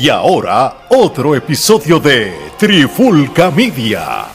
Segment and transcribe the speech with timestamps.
[0.00, 4.26] Y ahora, otro episodio de Trifulca Media.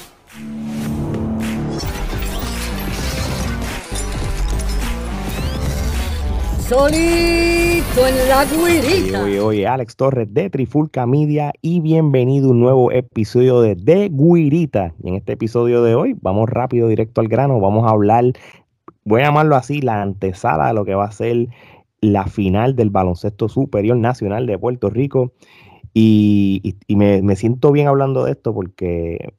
[6.68, 9.23] Solito en la guirita.
[9.23, 14.09] Oye, oye, Alex Torres de Trifulca Media y bienvenido a un nuevo episodio de De
[14.09, 14.93] Guirita.
[15.02, 17.61] Y en este episodio de hoy vamos rápido, directo al grano.
[17.61, 18.25] Vamos a hablar,
[19.05, 21.48] voy a llamarlo así, la antesala de lo que va a ser
[22.04, 25.34] la final del baloncesto superior nacional de Puerto Rico.
[25.94, 29.34] Y, me, siento bien hablando de esto porque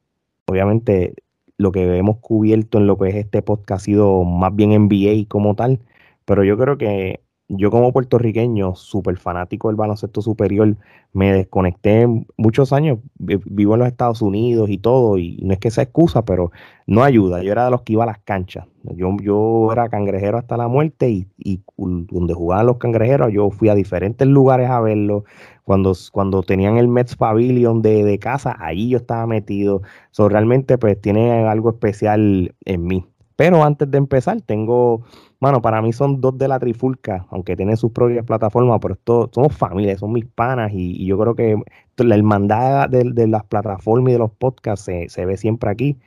[0.46, 1.14] obviamente
[1.58, 5.26] lo que hemos cubierto en lo que es este podcast ha sido más bien NBA
[5.28, 5.80] como tal,
[6.24, 10.76] pero yo creo que yo como puertorriqueño, súper fanático del baloncesto superior,
[11.12, 15.70] me desconecté muchos años, vivo en los Estados Unidos y todo, y no es que
[15.70, 16.50] sea excusa, pero
[16.86, 17.42] no ayuda.
[17.42, 18.66] Yo era de los que iba a las canchas.
[18.82, 23.68] Yo, yo era cangrejero hasta la muerte y, y donde jugaban los cangrejeros, yo fui
[23.68, 25.24] a diferentes lugares a verlo.
[25.64, 29.82] Cuando, cuando tenían el Mets Pavilion de, de casa, ahí yo estaba metido.
[30.10, 33.06] So, realmente pues tiene algo especial en mí.
[33.36, 35.02] Pero antes de empezar, tengo
[35.44, 39.28] Mano, para mí son dos de la trifulca, aunque tienen sus propias plataformas, pero esto,
[39.30, 41.60] somos familia, son mis panas y, yo creo que
[41.98, 45.98] la hermandad de, las plataformas y de los podcasts se, ve siempre aquí.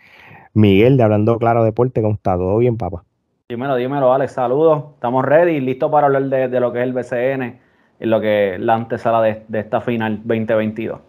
[0.55, 2.35] Miguel, de Hablando Claro Deporte, ¿cómo está?
[2.35, 3.03] ¿Todo bien, papá?
[3.47, 4.85] Dímelo, dímelo, Alex, saludos.
[4.95, 7.59] Estamos ready, listos para hablar de, lo que es el BCN
[7.99, 10.99] y lo que es la antesala de, de esta final 2022.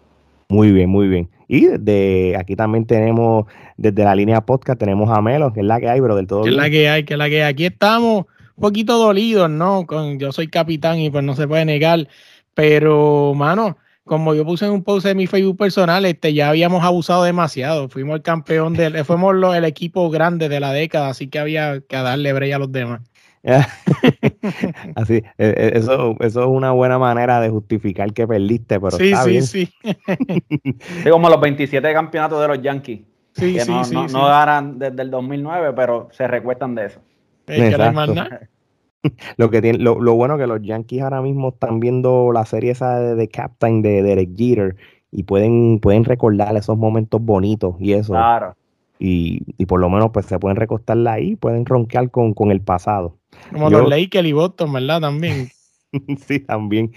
[0.49, 1.29] Muy bien, muy bien.
[1.47, 3.45] Y desde aquí también tenemos,
[3.77, 6.41] desde la línea podcast, tenemos a Melo, que es la que hay, pero del todo.
[6.41, 7.51] Que es la que hay, que es la que hay.
[7.51, 9.85] Aquí estamos un poquito dolidos, ¿no?
[9.85, 12.07] Con, yo soy capitán y pues no se puede negar.
[12.55, 16.83] Pero, mano, como yo puse en un post de mi Facebook personal, este, ya habíamos
[16.83, 17.87] abusado demasiado.
[17.87, 21.95] Fuimos el campeón del, fuimos el equipo grande de la década, así que había que
[21.95, 23.01] darle breya a los demás.
[24.95, 29.11] Así, e, e, eso, eso es una buena manera de justificar que perdiste, pero sí,
[29.11, 29.43] está sí, bien.
[29.43, 29.69] sí,
[31.03, 31.09] sí.
[31.09, 33.01] como los 27 campeonatos de los Yankees.
[33.33, 36.99] Sí, que no, no, no, ganan desde el 2009, pero se recuestan de eso.
[39.37, 42.71] lo que tiene, lo, lo, bueno que los Yankees ahora mismo están viendo la serie
[42.71, 44.75] esa de, de Captain de Derek Jeter
[45.11, 48.13] y pueden, pueden recordar esos momentos bonitos y eso.
[48.13, 48.55] Claro.
[49.01, 52.61] Y, y por lo menos pues se pueden recostarla ahí, pueden ronquear con, con el
[52.61, 53.17] pasado.
[53.51, 54.99] Como los Lakers y Boston, ¿verdad?
[54.99, 55.49] También.
[56.27, 56.91] sí, también.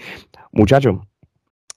[0.51, 0.97] Muchachos,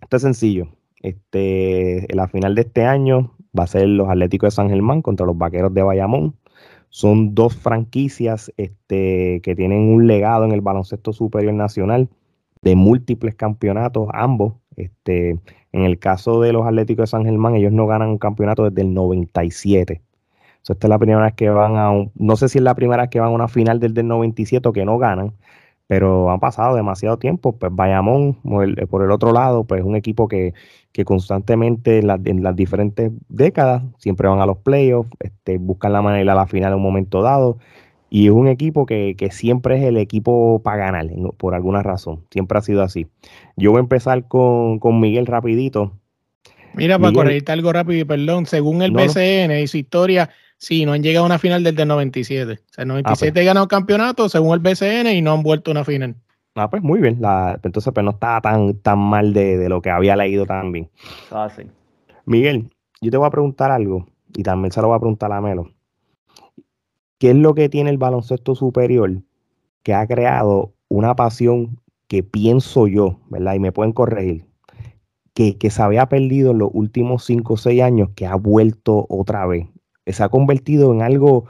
[0.03, 0.69] esto es sencillo.
[1.01, 5.27] Este, la final de este año va a ser los Atléticos de San Germán contra
[5.27, 6.35] los Vaqueros de Bayamón.
[6.89, 12.09] Son dos franquicias este, que tienen un legado en el baloncesto superior nacional
[12.63, 14.55] de múltiples campeonatos, ambos.
[14.77, 15.39] Este,
[15.73, 18.83] en el caso de los Atléticos de San Germán, ellos no ganan un campeonato desde
[18.83, 20.03] el 97
[20.73, 23.11] esta es la primera vez que van a no sé si es la primera vez
[23.11, 25.33] que van a una final del, del 97 o que no ganan,
[25.87, 27.53] pero han pasado demasiado tiempo.
[27.53, 28.35] Pues Bayamón,
[28.91, 30.55] por el, otro lado, pues es un equipo que,
[31.05, 36.25] constantemente en, las diferentes décadas siempre van a los playoffs, este, buscan la manera de
[36.25, 37.59] ir a la final en un momento dado.
[38.09, 41.07] Y es un equipo que, siempre es el equipo para ganar,
[41.37, 42.25] por alguna razón.
[42.31, 43.09] Siempre ha sido así.
[43.57, 45.93] Yo voy a empezar con, Miguel rapidito.
[46.77, 50.93] Mira, para corregirte algo rápido y perdón, según el BCN y su historia, Sí, no
[50.93, 52.53] han llegado a una final desde el 97.
[52.53, 53.47] O sea, el 97 ah, pues.
[53.47, 56.17] ganado campeonato según el BCN y no han vuelto a una final.
[56.55, 57.21] Ah, pues muy bien.
[57.63, 60.89] entonces, pues no estaba tan, tan mal de, lo que había leído también.
[61.31, 61.65] Ah, sí.
[62.25, 62.71] Miguel,
[63.03, 65.71] yo te voy a preguntar algo y también se lo voy a preguntar a Melo.
[67.19, 69.23] ¿Qué es lo que tiene el baloncesto superior
[69.83, 71.79] que ha creado una pasión
[72.09, 73.55] que pienso yo, ¿verdad?
[73.55, 74.46] Y me pueden corregir,
[75.37, 79.47] que, se había perdido en los últimos 5 o 6 años, que ha vuelto otra
[79.47, 79.69] vez
[80.13, 81.47] se ha convertido en algo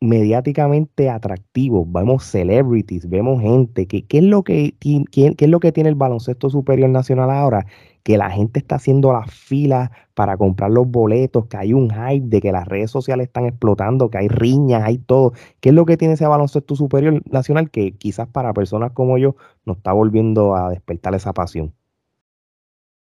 [0.00, 1.86] mediáticamente atractivo.
[1.86, 3.86] Vemos celebrities, vemos gente.
[3.86, 7.66] ¿Qué, qué es lo que, qué, es lo que tiene el baloncesto superior nacional ahora?
[8.02, 12.26] Que la gente está haciendo las filas para comprar los boletos, que hay un hype
[12.28, 15.32] de que las redes sociales están explotando, que hay riñas, hay todo.
[15.60, 19.36] ¿Qué es lo que tiene ese baloncesto superior nacional que quizás para personas como yo
[19.64, 21.74] nos está volviendo a despertar esa pasión?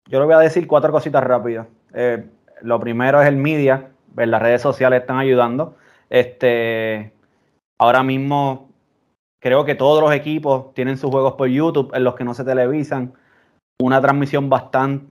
[0.09, 1.67] Yo le voy a decir cuatro cositas rápidas.
[1.93, 2.25] Eh,
[2.63, 5.77] lo primero es el media, las redes sociales están ayudando.
[6.09, 7.13] Este,
[7.79, 8.71] ahora mismo
[9.41, 12.45] creo que todos los equipos tienen sus juegos por YouTube en los que no se
[12.45, 13.15] televisan.
[13.81, 15.07] Una transmisión bastante,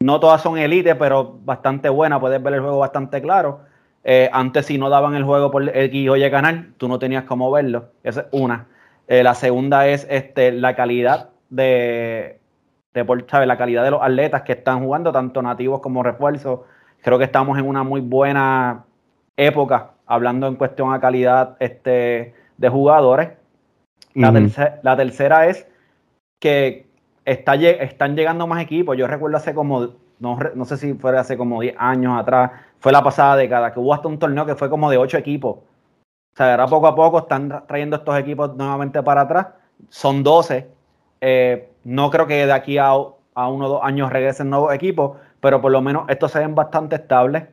[0.00, 2.20] no todas son elite, pero bastante buena.
[2.20, 3.60] Puedes ver el juego bastante claro.
[4.04, 7.50] Eh, antes, si no daban el juego por X o canal, tú no tenías cómo
[7.50, 7.90] verlo.
[8.04, 8.68] Esa es una.
[9.08, 12.40] Eh, la segunda es este, la calidad de,
[13.04, 16.60] de la calidad de los atletas que están jugando, tanto nativos como refuerzos.
[17.02, 18.84] Creo que estamos en una muy buena
[19.36, 23.30] época, hablando en cuestión a calidad este, de jugadores.
[24.14, 25.68] La, tercera es
[26.40, 26.86] que
[27.26, 28.96] está, están llegando más equipos.
[28.96, 32.92] Yo recuerdo hace como, no, no sé si fue hace como 10 años atrás, fue
[32.92, 35.56] la pasada década, que hubo hasta un torneo que fue como de 8 equipos.
[35.56, 39.48] O sea, ahora poco a poco están trayendo estos equipos nuevamente para atrás.
[39.90, 40.66] Son 12.
[41.20, 45.60] Eh, no creo que de aquí a, uno o dos años regresen nuevos equipos, pero
[45.60, 47.44] por lo menos estos se ven bastante estables.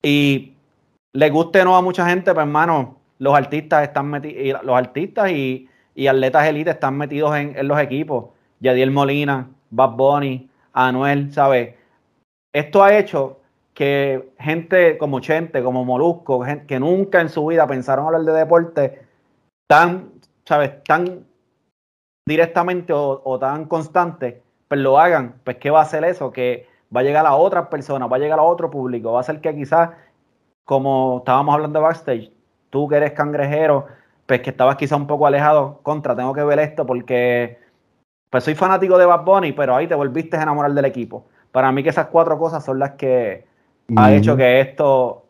[0.00, 0.54] Y
[1.12, 5.68] le guste no a mucha gente, pues hermano, los artistas están metidos, los artistas y,
[6.08, 8.26] atletas elite están metidos en, los equipos.
[8.60, 11.74] Yadiel Molina, Bad Bunny, Anuel, ¿sabes?
[12.52, 13.40] Esto ha hecho
[13.74, 19.02] que gente como Chente, como Molusco, que nunca en su vida pensaron hablar de deporte,
[19.66, 20.12] tan,
[20.44, 20.84] ¿sabes?
[20.84, 21.31] Tan
[22.26, 25.40] directamente o, tan constante, pues lo hagan.
[25.44, 26.32] Pues, ¿qué va a hacer eso?
[26.32, 29.24] Que va a llegar a otras personas, va a llegar a otro público, va a
[29.24, 29.90] ser que quizás,
[30.64, 32.32] como estábamos hablando de backstage,
[32.70, 33.86] tú que eres cangrejero,
[34.26, 37.58] pues que estabas quizás un poco alejado, contra, tengo que ver esto porque
[38.30, 41.26] pues soy fanático de Bad Bunny, pero ahí te volviste a enamorar del equipo.
[41.50, 43.44] Para mí que esas cuatro cosas son las que
[43.94, 45.26] ha hecho que esto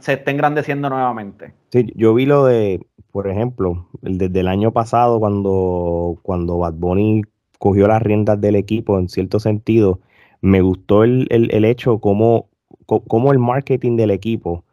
[0.00, 1.52] se esté engrandeciendo nuevamente.
[1.70, 2.80] Sí, yo vi lo de,
[3.16, 7.22] por ejemplo, desde el año pasado cuando, cuando Bad Bunny
[7.58, 10.00] cogió las riendas del equipo en cierto sentido,
[10.42, 12.50] me gustó el, hecho como,
[12.84, 14.64] como el marketing del equipo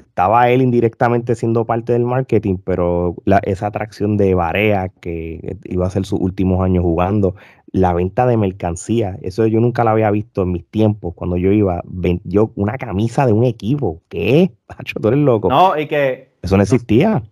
[0.00, 5.90] estaba él indirectamente siendo parte del marketing, pero esa atracción de Barea que iba a
[5.90, 7.36] ser sus últimos años jugando,
[7.70, 11.52] la venta de mercancía, eso yo nunca la había visto en mis tiempos, cuando yo
[11.52, 11.84] iba,
[12.24, 14.50] yo una camisa de un equipo, ¿qué?
[14.66, 15.48] Pacho, tú eres loco.
[15.48, 16.29] No, y que...
[16.42, 17.22] Eso no existía.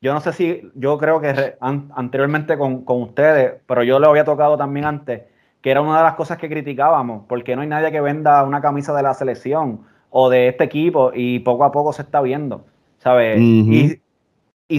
[0.00, 4.24] Yo no sé si, yo creo que anteriormente con, con ustedes, pero yo lo había
[4.24, 5.22] tocado también antes,
[5.60, 8.60] que era una de las cosas que criticábamos, porque no hay nadie que venda una
[8.60, 12.64] camisa de la selección o de este equipo y poco a poco se está viendo,
[12.98, 13.40] ¿sabes?
[13.40, 14.00] y,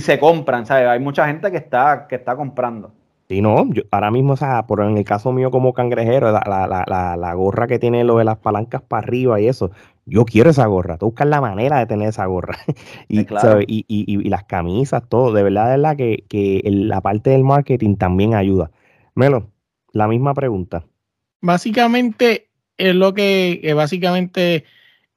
[0.01, 0.87] se compran, ¿sabes?
[0.87, 2.91] Hay mucha gente que está, que está comprando.
[3.29, 7.33] Sí, no, yo, ahora mismo, o sea, por en el caso mío como cangrejero, la,
[7.35, 9.71] gorra que tiene lo de las palancas para arriba y eso,
[10.05, 12.57] yo quiero esa gorra, tú buscas la manera de tener esa gorra.
[13.07, 13.21] y,
[13.67, 17.95] y, y, las camisas, todo, de verdad, de verdad que, que la parte del marketing
[17.95, 18.71] también ayuda.
[19.15, 19.51] Melo,
[19.91, 20.85] la misma pregunta.
[21.41, 24.65] Básicamente, es lo que, básicamente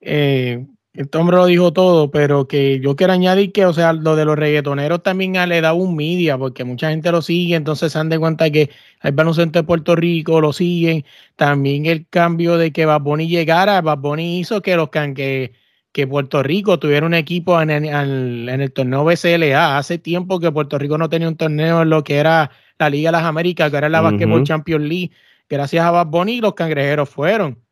[0.00, 0.66] eh,
[0.96, 4.25] este hombre lo dijo todo, pero que yo quiero añadir que, o sea, lo de
[4.25, 8.08] los reggaetoneros también le da un media, porque mucha gente lo sigue, entonces se dan
[8.08, 8.70] de cuenta que
[9.00, 11.04] hay baloncesto de Puerto Rico, lo siguen.
[11.37, 15.52] También el cambio de que Bad llegara, Bad hizo que los que,
[15.93, 19.76] que Puerto Rico tuviera un equipo en el, torneo BCLA.
[19.76, 23.08] Hace tiempo que Puerto Rico no tenía un torneo en lo que era la Liga
[23.08, 25.10] de las Américas, que era la Basketball Champions League.
[25.48, 26.08] Gracias a Bad
[26.40, 27.65] los cangrejeros fueron.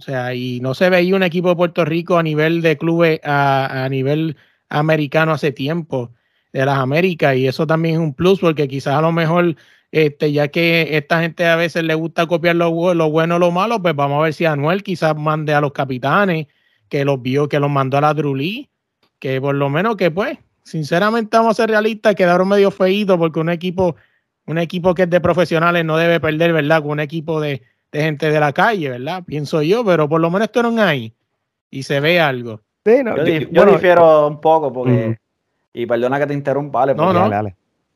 [0.00, 3.20] O sea, y no se veía un equipo de Puerto Rico a nivel de clubes,
[3.22, 4.34] a, nivel
[4.70, 6.10] americano hace tiempo
[6.54, 9.56] de las Américas, y eso también es un plus, porque quizás a lo mejor,
[9.92, 13.50] este, ya que esta gente a veces le gusta copiar lo, lo bueno o lo
[13.50, 16.46] malo, pues vamos a ver si Anuel quizás mande a los capitanes,
[16.88, 18.70] que los vio, que los mandó a la Drulí,
[19.18, 23.38] que por lo menos que pues, sinceramente vamos a ser realistas, quedaron medio feitos porque
[23.38, 23.96] un equipo,
[24.46, 26.80] un equipo que es de profesionales no debe perder, ¿verdad?
[26.80, 27.62] Con un equipo de,
[27.92, 29.22] de gente de la calle, ¿verdad?
[29.24, 31.14] Pienso yo, pero por lo menos estuvieron ahí
[31.70, 32.60] y se ve algo.
[32.84, 35.18] yo, difiero un poco porque,
[35.72, 37.50] y perdona que te interrumpa, vale, no, no.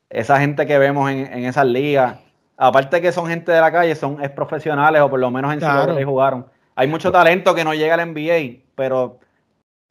[0.09, 2.19] esa gente que vemos en, esas ligas,
[2.57, 5.59] aparte que son gente de la calle, son es profesionales o por lo menos en
[5.59, 5.95] claro.
[5.95, 6.45] que jugaron.
[6.75, 9.19] Hay mucho talento que no llega al NBA, pero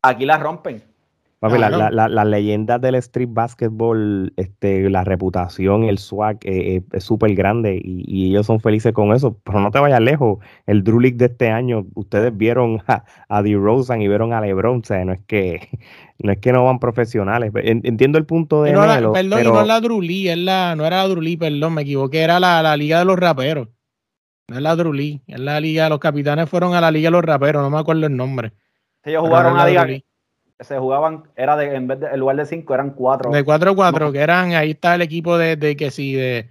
[0.02, 0.82] aquí la rompen
[1.50, 7.80] las leyendas del street basketball, este, la reputación, el swag eh, eh, es súper grande
[7.82, 9.38] y, ellos son felices con eso.
[9.44, 10.38] Pero no te vayas lejos.
[10.66, 14.80] El Drew League de este año, ustedes vieron a, a DeRozan y vieron a LeBron.
[14.80, 15.68] O sea, no es que
[16.18, 17.52] no es que no van profesionales.
[17.54, 18.72] Entiendo el punto de.
[18.72, 18.80] No
[19.12, 21.82] perdón, no es la Drew League, es la, no era la Drew League, perdón, me
[21.82, 23.68] equivoqué, era la, la Liga de los Raperos.
[24.48, 25.88] No es la Drew League, es la Liga.
[25.88, 28.52] Los capitanes fueron a la Liga de los Raperos, no me acuerdo el nombre.
[29.02, 29.86] Ellos jugaron a Liga
[30.60, 33.30] se jugaban, era de, en vez de, lugar de cinco, eran cuatro.
[33.30, 36.50] De cuatro cuatro, que eran, ahí está el equipo de, de que sí, de,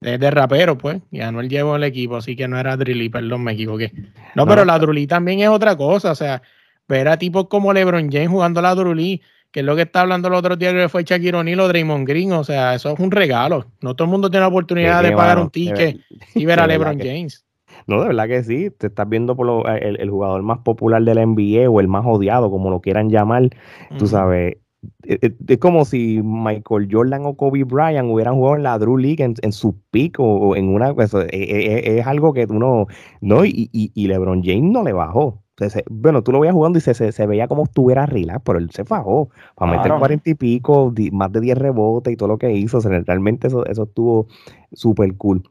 [0.00, 1.00] de, rapero, pues.
[1.10, 3.92] Y Anuel llevó el equipo, así que no era Drilly, perdón, me equivoqué.
[4.34, 6.42] No, pero la Drulí también es otra cosa, o sea,
[6.88, 10.28] ver a tipos como LeBron James jugando la Drulí, que es lo que está hablando
[10.28, 13.10] el otro día que fue Shaquille O'Neal o Draymond Green, o sea, eso es un
[13.10, 13.66] regalo.
[13.80, 16.00] No todo el mundo tiene la oportunidad de, pagar un ticket
[16.34, 17.45] y ver a LeBron James.
[17.86, 18.70] No, de verdad que sí.
[18.70, 21.88] Te estás viendo por lo, eh, el, jugador más popular de la NBA o el
[21.88, 23.50] más odiado, como lo quieran llamar.
[23.98, 24.56] Tú sabes,
[25.04, 28.96] e, e, es, como si Michael Jordan o Kobe Bryant hubieran jugado en la Drew
[28.96, 30.94] League en, su pico o, en una.
[30.94, 32.86] Pues, es, algo que uno.
[33.20, 35.42] No, y, y, LeBron James no le bajó.
[35.88, 38.84] bueno, tú lo veías jugando y se, se, veía como estuviera relax, pero él se
[38.84, 42.80] fajó para meter cuarenta y pico, más de 10 rebotes y todo lo que hizo.
[42.80, 44.26] realmente eso, eso estuvo
[44.72, 45.42] súper cool.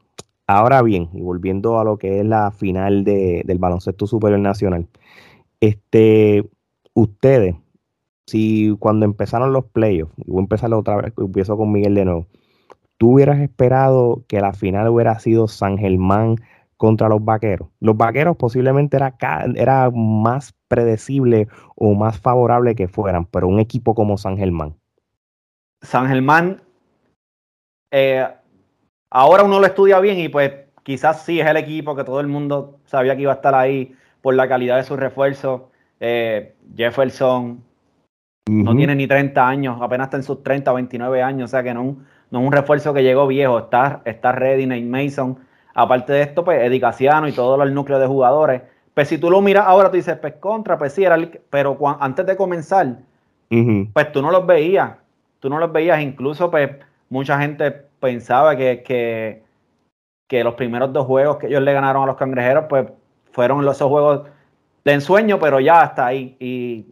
[0.46, 4.86] Ahora bien, y volviendo a lo que es la final de, del baloncesto superior nacional,
[5.60, 6.48] este,
[6.94, 7.56] ustedes,
[8.26, 12.04] si cuando empezaron los playoffs, y voy a empezar otra vez, empiezo con Miguel de
[12.04, 12.26] nuevo,
[12.96, 16.36] ¿tú hubieras esperado que la final hubiera sido San Germán
[16.76, 17.68] contra los vaqueros?
[17.80, 19.16] Los vaqueros posiblemente era,
[19.56, 24.76] era más predecible o más favorable que fueran, pero un equipo como San Germán.
[25.82, 26.62] San Germán,
[27.90, 28.28] eh,
[29.16, 32.26] ahora uno lo estudia bien y pues quizás sí es el equipo que todo el
[32.26, 35.62] mundo sabía que iba a estar ahí por la calidad de sus refuerzos.
[36.00, 37.64] Eh, Jefferson
[38.46, 41.62] no tiene ni 30 años, apenas está en sus 30 o 29 años, o sea
[41.62, 41.96] que no,
[42.30, 45.38] no es un refuerzo que llegó viejo, está, está ready, Nate Mason.
[45.72, 46.82] Aparte de esto, pues Eddie
[47.28, 48.62] y todo el núcleo de jugadores.
[48.92, 51.18] Pues si tú lo miras ahora, tú dices, pues contra, pues sí, era
[51.48, 52.98] pero antes de comenzar,
[53.48, 54.92] pues tú no los veías,
[55.40, 56.70] tú no los veías, incluso pues
[57.08, 59.42] mucha gente pensaba que, que,
[60.28, 62.86] que los primeros dos juegos que ellos le ganaron a los cangrejeros, pues
[63.32, 64.28] fueron esos juegos
[64.84, 66.36] de ensueño, pero ya hasta ahí.
[66.40, 66.86] Y,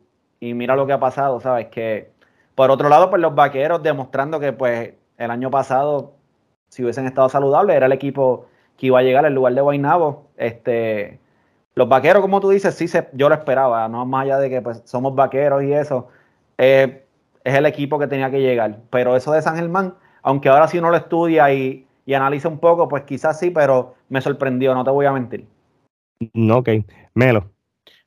[0.52, 1.68] mira lo que ha pasado, ¿sabes?
[1.68, 2.10] Que
[2.54, 6.12] por otro lado, pues los vaqueros demostrando que pues el año pasado,
[6.68, 8.46] si hubiesen estado saludables, era el equipo
[8.76, 10.26] que iba a llegar en lugar de Guaynabo.
[10.36, 11.18] Este,
[11.74, 14.60] los vaqueros, como tú dices, sí se, yo lo esperaba, no más allá de que
[14.60, 16.08] pues, somos vaqueros y eso,
[16.58, 17.06] eh,
[17.42, 18.80] es el equipo que tenía que llegar.
[18.90, 22.58] Pero eso de San Germán, aunque ahora sí uno lo estudia y, y analiza un
[22.58, 25.46] poco, pues quizás sí, pero me sorprendió, no te voy a mentir.
[26.32, 26.70] No, ok.
[27.14, 27.50] Melo.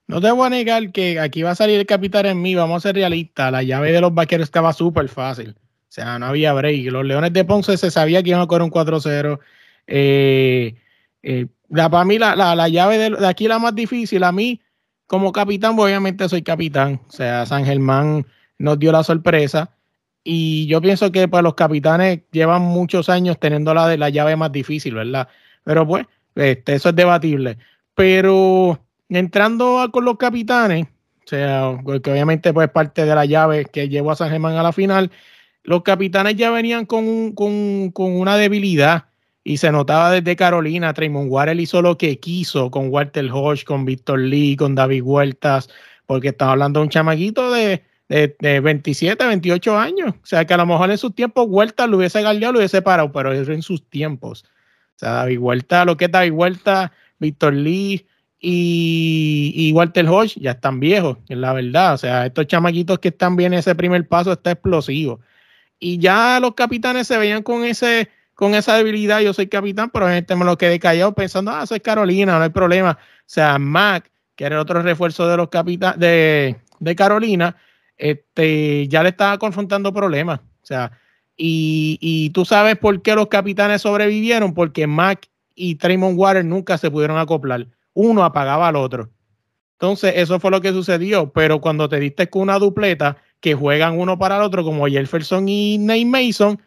[0.08, 2.78] No te voy a negar que aquí va a salir el capitán en mí, vamos
[2.78, 3.52] a ser realistas.
[3.52, 5.56] La llave de los vaqueros estaba súper fácil.
[5.60, 6.92] O sea, no había break.
[6.92, 9.40] Los Leones de Ponce se sabía que iban a correr un 4-0.
[9.88, 10.76] Eh,
[11.24, 14.24] eh, para mí, la, llave de, aquí la más difícil.
[14.24, 14.62] A mí,
[15.08, 17.02] como capitán, pues, obviamente soy capitán.
[17.08, 18.26] O sea, San Germán
[18.58, 19.77] nos dio la sorpresa.
[20.30, 24.52] Y yo pienso que pues, los capitanes llevan muchos años teniendo la, la llave más
[24.52, 25.30] difícil, ¿verdad?
[25.64, 26.06] Pero pues,
[26.36, 27.58] este, eso es debatible.
[27.96, 33.88] Pero entrando con los capitanes, o sea, que obviamente pues parte de la llave que
[33.88, 35.12] llevó a San Germán a la final,
[35.64, 39.06] los capitanes ya venían con, con, una debilidad
[39.46, 40.94] y se notaba desde Carolina.
[40.94, 45.70] Traymond Warren hizo lo que quiso con Walter Hodge, con Víctor Lee, con David Huertas,
[46.06, 50.14] porque estaba hablando un chamaquito de, de, 27, 28 años.
[50.22, 52.82] O sea, que a lo mejor en sus tiempos Huertas lo hubiese galdeado, lo hubiese
[52.82, 54.44] parado, pero eso en sus tiempos.
[54.96, 58.08] O sea, David Huertas, lo que es David Huertas, Víctor Lee
[58.40, 61.94] y, y, Walter Hodge ya están viejos, es la verdad.
[61.94, 65.20] O sea, estos chamaquitos que están bien, ese primer paso está explosivo
[65.80, 70.08] y ya los capitanes se veían con ese con esa debilidad, yo soy capitán, pero
[70.10, 72.92] gente me lo quedé callado pensando, ah, soy Carolina, no hay problema.
[72.92, 77.56] O sea, Mac, que era el otro refuerzo de los capitanes de, de, Carolina,
[77.98, 80.40] este, ya le estaba confrontando problemas.
[80.40, 80.92] O sea,
[81.36, 86.78] y, y, tú sabes por qué los capitanes sobrevivieron, porque Mac y Tremont Water nunca
[86.78, 87.68] se pudieron acoplar.
[87.94, 89.10] Uno apagaba al otro.
[89.74, 94.00] Entonces, eso fue lo que sucedió, pero cuando te diste con una dupleta, que juegan
[94.00, 96.62] uno para el otro, como Jefferson y Nate Mason,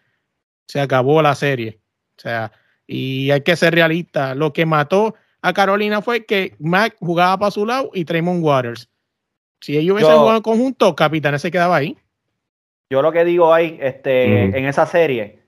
[0.66, 1.80] se acabó la serie.
[2.16, 2.52] O sea,
[2.86, 4.34] y hay que ser realista.
[4.34, 8.88] Lo que mató a Carolina fue que Mac jugaba para su lado y Tremont Waters.
[9.60, 11.96] Si ellos hubiesen jugado en conjunto, Capitanes se quedaba ahí.
[12.92, 15.40] Yo lo que digo ahí, este, en esa serie,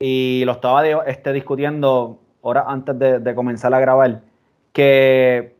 [0.00, 4.22] y lo estaba este, discutiendo horas antes de, comenzar a grabar,
[4.72, 5.56] que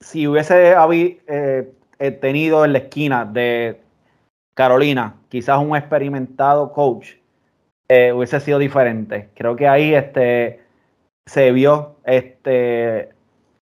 [0.00, 1.72] si hubiese habido, eh,
[2.20, 3.80] tenido en la esquina de
[4.54, 7.12] Carolina, quizás un experimentado coach,
[7.88, 9.28] eh, hubiese sido diferente.
[9.34, 10.60] Creo que ahí este,
[11.26, 13.10] se vio este,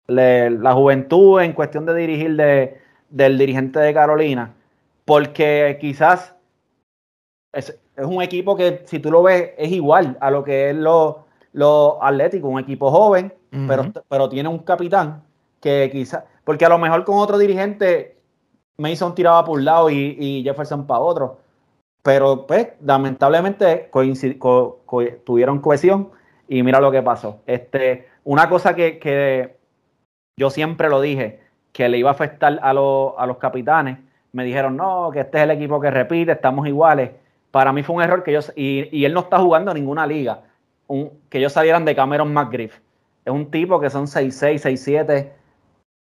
[0.08, 4.54] la juventud en cuestión de dirigir de, del dirigente de Carolina,
[5.04, 6.34] porque quizás
[7.52, 11.26] es, un equipo que si tú lo ves es igual a lo que es lo,
[11.52, 13.32] lo atlético, un equipo joven,
[13.66, 15.22] pero, pero tiene un capitán
[15.60, 18.18] que quizás, porque a lo mejor con otro dirigente
[18.78, 21.38] Mason tiraba por un lado y, Jefferson para otro.
[22.02, 23.90] Pero pues, lamentablemente
[25.24, 26.10] tuvieron cohesión
[26.46, 27.40] y mira lo que pasó.
[27.46, 29.57] Este, una cosa que,
[30.38, 31.40] yo siempre lo dije,
[31.72, 32.72] que le iba a afectar a, a
[33.26, 33.98] los capitanes,
[34.32, 37.10] me dijeron, no, que este es el equipo que repite, estamos iguales.
[37.50, 40.42] Para mí fue un error que ellos, y, él no está jugando en ninguna liga,
[41.28, 42.78] que ellos salieran de Cameron McGriff.
[43.24, 45.28] Es un tipo que son 6'6, 6'7,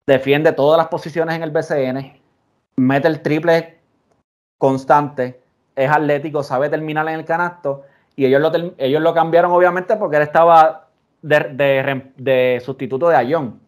[0.07, 2.19] defiende todas las posiciones en el BCN
[2.79, 3.77] mete el triple
[4.57, 5.41] constante,
[5.75, 7.83] es atlético, sabe terminar en el canasto.
[8.15, 10.87] Y ellos lo, ellos lo cambiaron, obviamente, porque él estaba
[11.21, 13.59] de, sustituto de Ayón.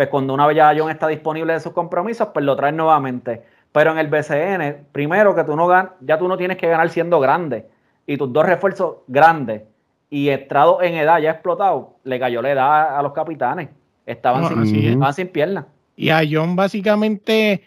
[0.00, 3.42] Pues cuando una vez ya John está disponible de sus compromisos, pues lo traen nuevamente.
[3.70, 6.88] Pero en el BCN, primero que tú no ganas, ya tú no tienes que ganar
[6.88, 7.66] siendo grande.
[8.06, 9.64] Y tus dos refuerzos grandes
[10.08, 13.68] y Estrado en edad ya explotado, le cayó la edad a los capitanes.
[14.06, 15.66] Estaban, sin, sin piernas.
[15.96, 17.64] Y a John básicamente,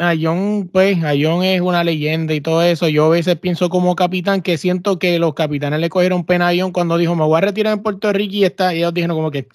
[0.00, 2.88] a John, pues, a John es una leyenda y todo eso.
[2.88, 6.52] Yo a veces pienso como capitán que siento que los capitanes le cogieron pena a
[6.58, 9.16] John cuando dijo, me voy a retirar en Puerto Rico y, está, y ellos dijeron
[9.16, 9.46] como que,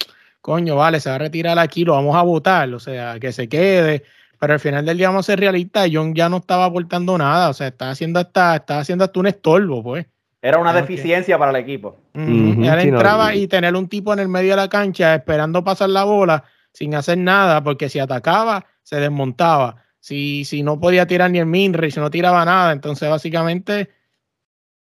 [0.48, 3.50] coño, vale, se va a retirar aquí, lo vamos a votar, o sea, que se
[3.50, 4.02] quede.
[4.38, 7.50] Pero al final del día vamos a ser realistas, John ya no estaba aportando nada,
[7.50, 10.06] o sea, está haciendo hasta, está haciendo hasta un estorbo, pues.
[10.40, 11.98] Era una deficiencia para el equipo.
[12.14, 16.04] él entraba y tener un tipo en el medio de la cancha esperando pasar la
[16.04, 19.84] bola sin hacer nada, porque si atacaba, se desmontaba.
[20.00, 23.90] Si, si no podía tirar ni el Minry, si no tiraba nada, entonces básicamente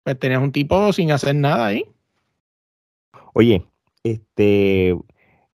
[0.04, 1.86] pues tenías un tipo sin hacer nada ahí.
[3.34, 3.66] Oye,
[4.04, 4.96] este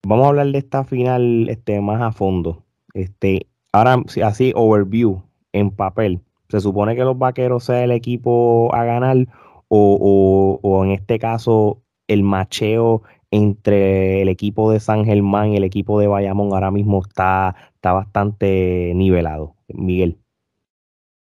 [0.06, 2.64] vamos a hablar de esta final este, más a fondo.
[2.94, 6.20] Este, ahora así overview en papel.
[6.48, 9.26] Se supone que los vaqueros sea el equipo a ganar
[9.68, 16.00] o, en este caso el macheo entre el equipo de San Germán y el equipo
[16.00, 19.54] de Bayamón ahora mismo está, está bastante nivelado.
[19.68, 20.18] Miguel.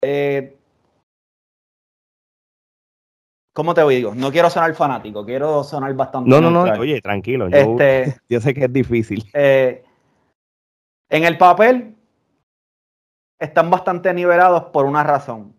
[0.02, 0.56] Eh,
[3.54, 4.14] ¿Cómo te digo?
[4.16, 6.28] No quiero sonar fanático, quiero sonar bastante.
[6.28, 7.48] No, no, no, oye, tranquilo.
[7.48, 9.24] Yo, este, yo sé que es difícil.
[9.32, 9.84] Eh,
[11.08, 11.94] en el papel
[13.38, 15.54] están bastante nivelados por una razón.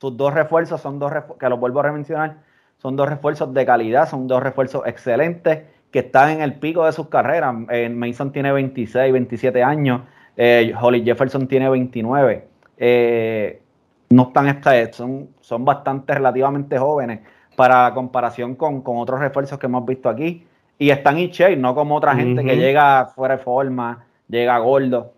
[0.00, 2.42] Sus dos refuerzos son dos refuerzos, que los vuelvo a mencionar,
[2.76, 6.92] son dos refuerzos de calidad, son dos refuerzos excelentes que están en el pico de
[6.92, 7.54] sus carreras.
[7.70, 10.02] Eh, Mason tiene 26, 27 años,
[10.36, 12.48] eh, Holly Jefferson tiene 29.
[12.78, 13.62] Eh,
[14.10, 14.62] no están,
[14.92, 17.20] son, son bastante relativamente jóvenes
[17.56, 20.46] para comparación con, otros refuerzos que hemos visto aquí.
[20.78, 25.12] Y están in shape, no como otra gente que llega fuera de forma, llega gordo.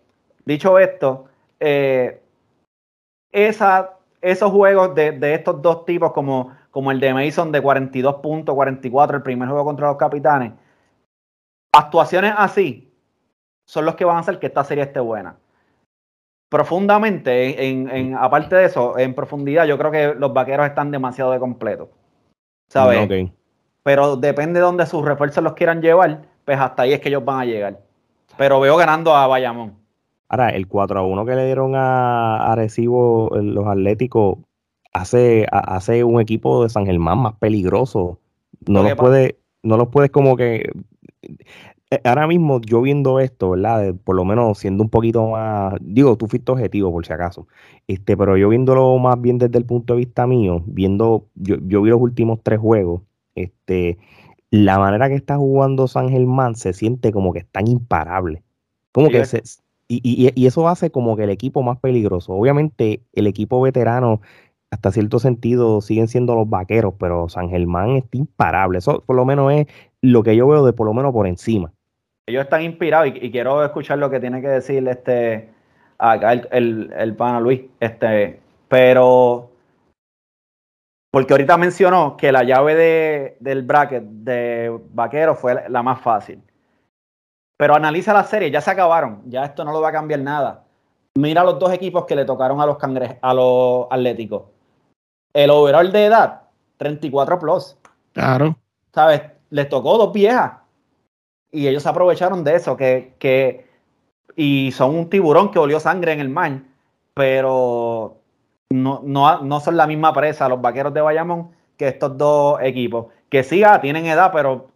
[0.44, 1.26] Dicho esto,
[3.30, 8.54] esa esos juegos de, estos dos tipos, como, como el de Mason de 42 puntos,
[8.54, 10.52] 44, el primer juego contra los capitanes,
[11.72, 12.92] actuaciones así
[13.66, 15.36] son los que van a hacer que esta serie esté buena.
[16.50, 21.38] Profundamente, en, aparte de eso, en profundidad, yo creo que los vaqueros están demasiado de
[21.38, 21.88] completo.
[22.68, 23.08] ¿Sabes?
[23.84, 27.24] Pero depende de donde sus refuerzos los quieran llevar, pues hasta ahí es que ellos
[27.24, 27.80] van a llegar.
[28.36, 29.74] Pero veo ganando a Bayamón.
[30.28, 34.38] Ahora, el 4 a 1 que le dieron a, Arecibo los Atléticos
[34.92, 38.18] hace, hace un equipo de San Germán más peligroso.
[38.66, 40.72] No los puede, no los puedes como que
[41.22, 41.36] eh,
[42.04, 43.94] ahora mismo yo viendo esto, ¿verdad?
[44.04, 47.46] Por lo menos siendo un poquito más, digo, tú fuiste objetivo por si acaso,
[47.88, 51.82] este, pero yo viéndolo más bien desde el punto de vista mío, viendo, yo, yo
[51.82, 53.02] vi los últimos tres juegos,
[53.34, 53.98] este,
[54.50, 58.42] la manera que está jugando San Germán se siente como que es tan imparable.
[58.92, 59.42] Como que se,
[59.92, 62.32] y, eso hace como que el equipo más peligroso.
[62.32, 64.20] Obviamente, el equipo veterano,
[64.70, 68.78] hasta cierto sentido, siguen siendo los vaqueros, pero San Germán está imparable.
[68.78, 69.66] Eso por lo menos es
[70.00, 71.72] lo que yo veo de por lo menos por encima.
[72.30, 75.52] Ellos están inspirados y, quiero escuchar lo que tiene que decir este
[75.98, 77.62] acá el, el, pana Luis.
[77.80, 79.50] Este, pero
[81.10, 86.40] porque ahorita mencionó que la llave de, del bracket de vaqueros fue la más fácil.
[87.56, 90.64] Pero analiza la serie, ya se acabaron, ya esto no lo va a cambiar nada.
[91.16, 94.44] Mira los dos equipos que le tocaron a los cangre a los Atléticos.
[95.34, 96.42] El overall de edad,
[96.76, 97.76] 34 plus.
[98.12, 98.56] Claro.
[98.94, 99.22] ¿Sabes?
[99.50, 100.59] Les tocó dos viejas.
[101.52, 103.66] Y ellos aprovecharon de eso, que, que
[104.36, 106.62] y son un tiburón que olió sangre en el mar,
[107.14, 108.18] pero
[108.70, 113.06] no, no, son la misma presa los vaqueros de Bayamón que estos dos equipos.
[113.28, 114.68] Que sí, ah, tienen edad, pero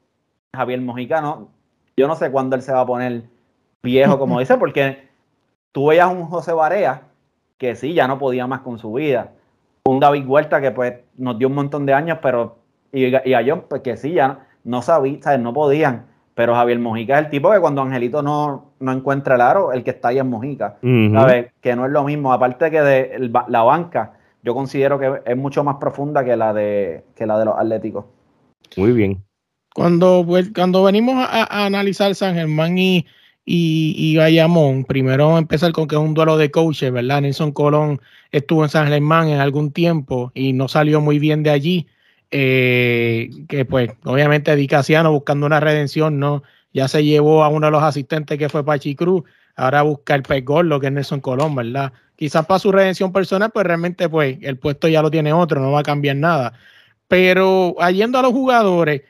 [0.52, 1.48] Javier Mojicano
[1.96, 3.24] yo no sé cuándo él se va a poner
[3.82, 5.08] viejo, como dice, porque
[5.72, 7.02] tú veías un José Barea
[7.58, 9.32] que sí, ya no podía más con su vida.
[9.84, 12.56] Un David Huerta que pues nos dio un montón de años, pero
[12.92, 16.06] y, a John pues que sí, ya no, sabía, no podían.
[16.34, 19.84] Pero Javier Mojica es el tipo que cuando Angelito no, no encuentra el aro, el
[19.84, 20.78] que está ahí es Mojica.
[20.82, 21.52] ¿Sabes?
[21.60, 22.32] Que no es lo mismo.
[22.32, 27.04] Aparte que de la banca, yo considero que es mucho más profunda que la de,
[27.14, 28.04] que la de los Atléticos.
[28.76, 29.22] Muy bien.
[29.74, 33.06] Cuando, cuando venimos a, analizar San Germán y,
[33.44, 37.22] y, Bayamón, primero empezar con que es un duelo de coaches, ¿verdad?
[37.22, 38.00] Nelson Colón
[38.32, 41.86] estuvo en San Germán en algún tiempo y no salió muy bien de allí.
[42.36, 46.42] Eh, que pues obviamente Dicasiano buscando una redención, ¿no?
[46.72, 49.22] Ya se llevó a uno de los asistentes que fue Pachi Cruz,
[49.54, 51.92] ahora busca el pez lo que es Nelson Colón, ¿verdad?
[52.16, 55.70] Quizás para su redención personal, pues realmente pues el puesto ya lo tiene otro, no
[55.70, 56.54] va a cambiar nada.
[57.06, 59.02] Pero yendo a los jugadores,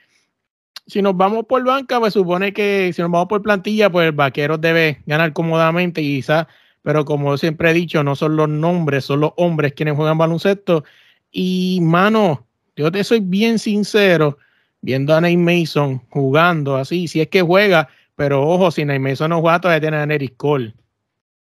[0.86, 4.12] si nos vamos por banca, pues supone que si nos vamos por plantilla, pues el
[4.12, 6.46] vaquero debe ganar cómodamente y quizás,
[6.82, 10.84] pero como siempre he dicho, no son los nombres, son los hombres quienes juegan baloncesto.
[11.32, 14.38] Y mano, yo te soy bien sincero,
[14.80, 19.30] viendo a Nate Mason jugando así, si es que juega, pero ojo, si Nate Mason
[19.30, 20.74] no juega, todavía tiene a Neris Cole.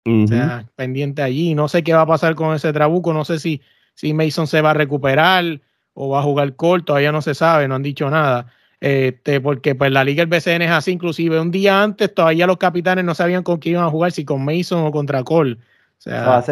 [0.04, 1.54] O sea, pendiente allí.
[1.54, 3.62] No sé qué va a pasar con ese trabuco, no sé si,
[3.94, 5.62] si Mason se va a recuperar
[5.94, 8.48] o va a jugar corto, todavía no se sabe, no han dicho nada.
[8.80, 12.58] Este, porque pues la liga del BCN es así, inclusive un día antes todavía los
[12.58, 15.54] capitanes no sabían con quién iban a jugar, si con Mason o contra Cole.
[15.54, 16.44] O sea, Ah,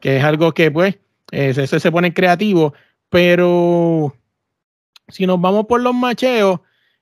[0.00, 0.98] que es algo que pues
[1.32, 2.74] eh, se pone creativo,
[3.10, 4.14] pero
[5.08, 6.60] si nos vamos por los macheos,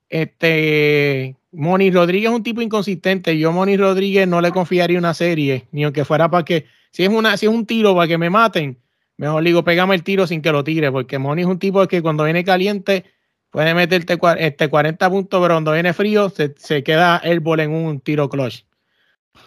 [0.08, 3.38] este Moni Rodríguez es un tipo inconsistente.
[3.38, 7.10] Yo Moni Rodríguez no le confiaría una serie, ni aunque fuera para que, si es
[7.10, 8.78] una, si es un tiro para que me maten,
[9.16, 12.02] mejor digo, pégame el tiro sin que lo tire, porque Moni es un tipo que
[12.02, 13.04] cuando viene caliente
[13.50, 17.70] puede meterte este 40 puntos, pero cuando viene frío se, se queda el bol en
[17.70, 18.64] un tiro clutch.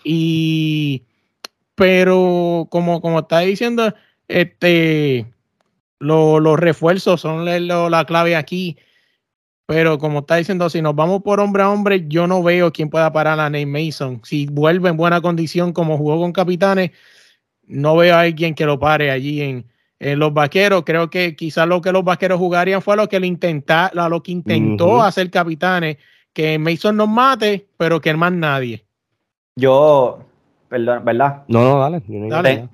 [0.03, 1.03] Y
[1.75, 3.93] pero como, como está diciendo,
[4.27, 5.25] este
[6.01, 8.77] lo- los refuerzos son lo- la clave aquí.
[9.67, 12.89] Pero como está diciendo, si nos vamos por hombre a hombre, yo no veo quién
[12.89, 14.19] pueda parar a Nate Mason.
[14.25, 16.91] Si vuelve en buena condición como jugó con Capitanes,
[17.67, 19.65] no veo a alguien que lo pare allí en,
[19.99, 20.83] en los vaqueros.
[20.85, 24.21] Creo que quizás lo que los vaqueros jugarían fue lo que le intenta, lo lo
[24.21, 25.97] que intentó hacer Capitanes,
[26.33, 28.83] que Mason nos mate, pero que más nadie.
[29.55, 30.19] Yo,
[30.67, 31.43] perdón, ¿verdad?
[31.47, 32.01] No, no, dale.
[32.07, 32.67] yo no digo Dale.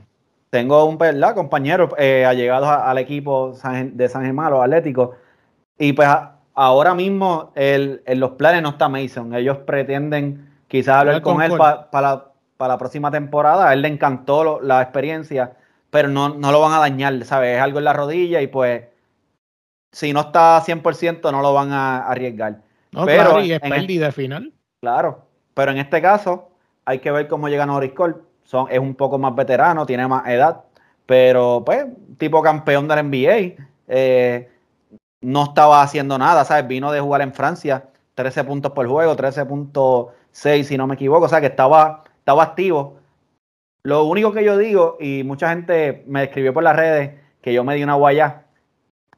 [0.57, 1.35] Tengo un ¿verdad?
[1.35, 5.15] compañero eh, allegados al equipo de San Germán, los Atléticos,
[5.77, 6.07] y pues
[6.53, 9.33] ahora mismo el- en los planes no está Mason.
[9.35, 11.59] Ellos pretenden quizás hablar con, con él Cole.
[11.59, 12.25] pa- para la,
[12.57, 13.69] para la próxima temporada.
[13.69, 15.53] A él le encantó lo- la experiencia,
[15.89, 17.55] pero no, no lo van a dañar, ¿sabes?
[17.57, 18.83] Es algo en la rodilla y pues
[19.91, 22.61] si no está 100% no lo van a arriesgar.
[22.91, 24.53] No, Pero claro, y es el- pérdida final.
[24.81, 26.49] Claro, pero en este caso
[26.85, 28.15] hay que ver cómo llega Norris Cole.
[28.47, 30.63] Son, es un poco más veterano, tiene más edad,
[31.05, 31.85] pero pues,
[32.17, 33.65] tipo campeón del NBA.
[33.89, 34.49] eh,
[35.21, 36.65] no estaba haciendo nada, ¿sabes?
[36.67, 41.29] Vino de jugar en Francia, 13 puntos por juego, 13.6 si no me equivoco, o
[41.29, 42.97] sea que estaba, estaba activo.
[43.83, 47.65] Lo único que yo digo, y mucha gente me escribió por las redes que yo
[47.65, 48.45] me di una guayá,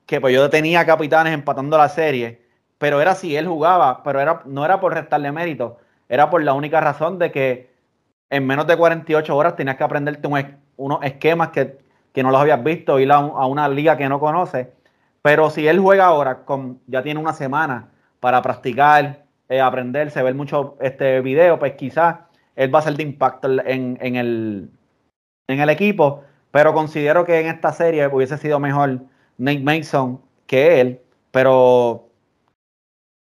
[0.07, 2.41] que pues yo tenía capitanes empatando la serie,
[2.79, 6.53] pero era si él jugaba, pero era, no era por restarle mérito, era por la
[6.53, 7.68] única razón de que
[8.29, 11.77] en menos de 48 horas tenías que aprenderte un unos esquemas que,
[12.13, 14.67] que no los habías visto, ir a, a una liga que no conoces.
[15.21, 17.89] Pero si él juega ahora, con, ya tiene una semana
[18.19, 22.17] para practicar, eh, aprenderse, ver muchos este, videos, pues quizás
[22.55, 24.69] él va a ser de impacto en, en el,
[25.47, 26.23] en el equipo.
[26.51, 28.99] Pero considero que en esta serie hubiese sido mejor
[29.37, 31.01] Nate Mason que él.
[31.31, 32.08] Pero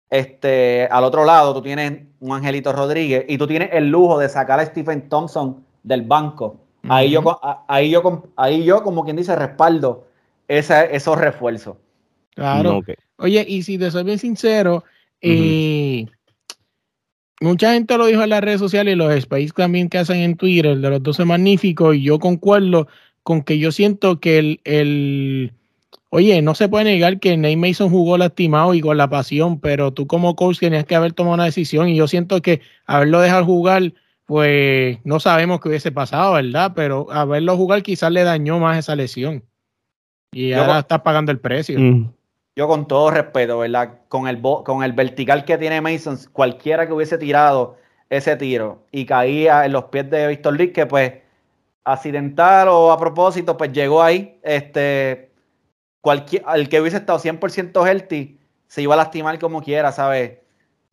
[0.09, 4.29] este, al otro lado tú tienes un Angelito Rodríguez y tú tienes el lujo de
[4.29, 6.59] sacar a Stephen Thompson del banco.
[6.87, 10.07] Ahí, yo, ahí, yo, ahí yo, como quien dice, respaldo
[10.47, 11.77] ese- esos refuerzos.
[12.35, 12.71] Claro.
[12.73, 12.89] No, ok.
[13.17, 14.83] Oye, y si te soy bien sincero,
[15.21, 16.05] eh,
[17.41, 20.35] mucha gente lo dijo en las redes sociales y los space también que hacen en
[20.37, 22.87] Twitter de los 12 magníficos, y yo concuerdo
[23.23, 25.53] con que yo siento que el, el-
[26.15, 29.91] oye, no se puede negar que Nate Mason jugó lastimado y con la pasión, pero
[29.91, 33.43] tú como coach tenías que haber tomado una decisión y yo siento que haberlo dejado
[33.43, 33.91] jugar,
[34.25, 36.71] pues no sabemos qué hubiese pasado, ¿verdad?
[36.73, 39.43] Pero haberlo jugar quizás le dañó más esa lesión.
[40.31, 41.77] Y Yo ahora con- estás pagando el precio.
[41.79, 42.09] Mm,
[42.55, 43.99] Yo con todo respeto, ¿verdad?
[44.07, 47.75] Con el, con el vertical que tiene Mason, cualquiera que hubiese tirado
[48.09, 51.11] ese tiro y caía en los pies de Víctor Liz, que pues
[51.83, 55.29] accidental o a propósito, pues llegó ahí, este,
[56.05, 58.37] cualquier, el que hubiese estado 100% healthy
[58.67, 60.33] se iba a lastimar como quiera, ¿sabes?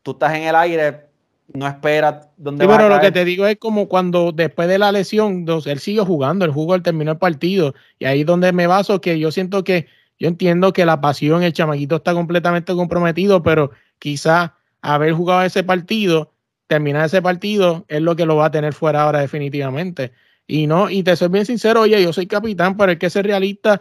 [0.01, 1.05] Tú estás en el aire,
[1.53, 4.67] no esperas dónde Sí, vas a pero lo que te digo es como cuando después
[4.67, 7.75] de la lesión, él siguió jugando, él jugó, él terminó el partido.
[7.99, 9.85] Y ahí es donde me baso, que yo siento que,
[10.17, 15.63] yo entiendo que la pasión, el chamaquito está completamente comprometido, pero quizá haber jugado ese
[15.63, 16.33] partido,
[16.65, 20.11] terminar ese partido, es lo que lo va a tener fuera ahora definitivamente.
[20.47, 23.27] Y no, y te soy bien sincero, oye, yo soy capitán, pero hay que ser
[23.27, 23.79] realista.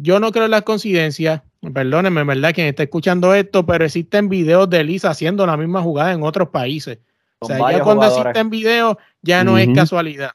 [0.00, 1.42] Yo no creo en las coincidencias.
[1.74, 2.54] Perdónenme, ¿verdad?
[2.54, 6.50] Quien está escuchando esto, pero existen videos de Lisa haciendo la misma jugada en otros
[6.50, 6.98] países.
[7.40, 8.18] O sea, ya cuando jugadores.
[8.26, 10.30] existen videos, ya no es casualidad.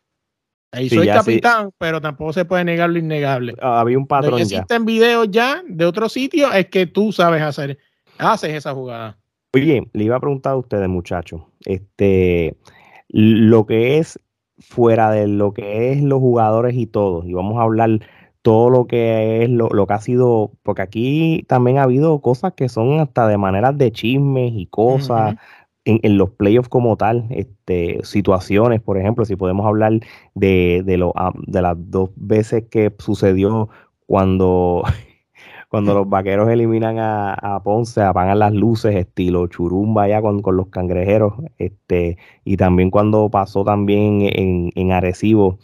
[0.71, 1.13] Ahí Sí, soy sí.
[1.13, 3.55] capitán, pero tampoco se puede negar lo innegable.
[3.61, 4.57] ah, había un Cuando patrón ya.
[4.57, 7.77] existen videos ya de otros sitios, es que tú sabes hacer,
[8.17, 9.17] haces esa jugada.
[9.53, 12.57] Oye, le iba a preguntar a ustedes, muchachos, este,
[13.09, 14.19] lo que es
[14.59, 17.99] fuera de lo que es los jugadores y todo, y vamos a hablar
[18.43, 22.69] todo lo que es lo, que ha sido, porque aquí también ha habido cosas que
[22.69, 25.35] son hasta de maneras de chismes y cosas.
[25.85, 29.99] En, los playoffs como tal, este, situaciones, por ejemplo, si podemos hablar
[30.33, 33.67] de, de, lo, ah, de las dos veces que sucedió
[34.05, 34.83] cuando
[35.69, 40.67] cuando los vaqueros eliminan a, Ponce, apagan las luces, estilo churumba ya con, con, los
[40.67, 45.59] cangrejeros, este, y también cuando pasó también en, en Arecibo.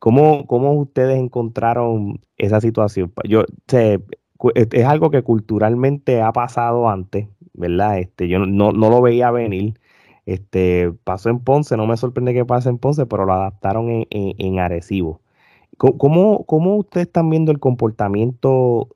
[0.00, 3.12] ¿Cómo, ¿Cómo, ustedes encontraron esa situación?
[3.28, 7.98] Yo es algo que culturalmente ha pasado antes, ¿verdad?
[7.98, 9.78] Este, yo no, no lo veía venir.
[10.26, 14.06] Este, pasó en Ponce, no me sorprende que pase en Ponce, pero lo adaptaron en,
[14.10, 15.20] en, Arecibo.
[15.76, 18.88] ¿Cómo, ¿Cómo, ustedes están viendo el comportamiento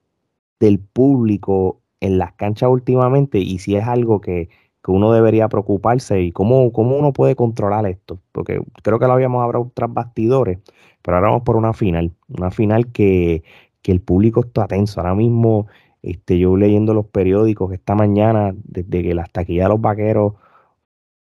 [0.61, 4.49] del público en las canchas últimamente y si es algo que,
[4.92, 8.20] uno debería preocuparse y cómo, cómo, uno puede controlar esto.
[8.33, 10.59] Porque creo que lo habíamos hablado tras bastidores,
[11.03, 13.42] pero ahora vamos por una final, una final que,
[13.85, 15.01] el público está tenso.
[15.01, 15.66] Ahora mismo
[16.03, 20.35] este, yo leyendo los periódicos que esta mañana, desde que las taquillas de los vaqueros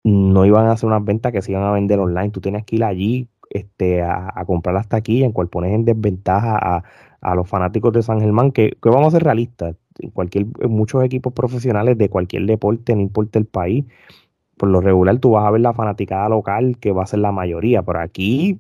[0.05, 2.77] no iban a hacer unas ventas que se iban a vender online, tú tenías que
[2.77, 6.85] ir allí este, a, a comprar las taquillas, en cual pones en desventaja a,
[7.27, 11.33] a los fanáticos de San Germán, que, vamos a ser realistas, en cualquier, muchos equipos
[11.33, 13.85] profesionales de cualquier deporte, no importa el país,
[14.57, 17.33] por lo regular tú vas a ver la fanaticada local que va a ser la
[17.33, 18.59] mayoría, pero aquí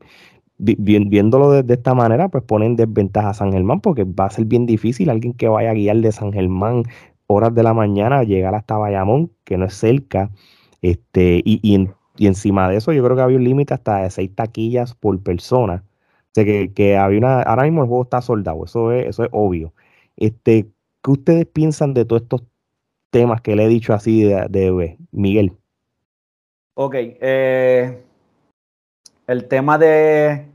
[0.58, 4.66] viéndolo de, esta manera, pues ponen desventaja a San Germán porque va a ser bien
[4.66, 6.84] difícil alguien que vaya a guiar de San Germán
[7.26, 10.30] horas de la mañana llegar hasta Bayamón, que no es cerca,
[10.82, 14.10] este, y, y, y encima de eso yo creo que había un límite hasta de
[14.10, 15.84] seis taquillas por persona
[16.44, 19.72] que, que había una, ahora mismo el juego está soldado, eso es, eso es obvio.
[20.16, 20.68] Este,
[21.06, 22.42] ¿Qué ustedes piensan de todos estos
[23.12, 25.52] temas que le he dicho así de, de Miguel?
[26.74, 28.02] Ok, eh,
[29.28, 30.48] el tema de,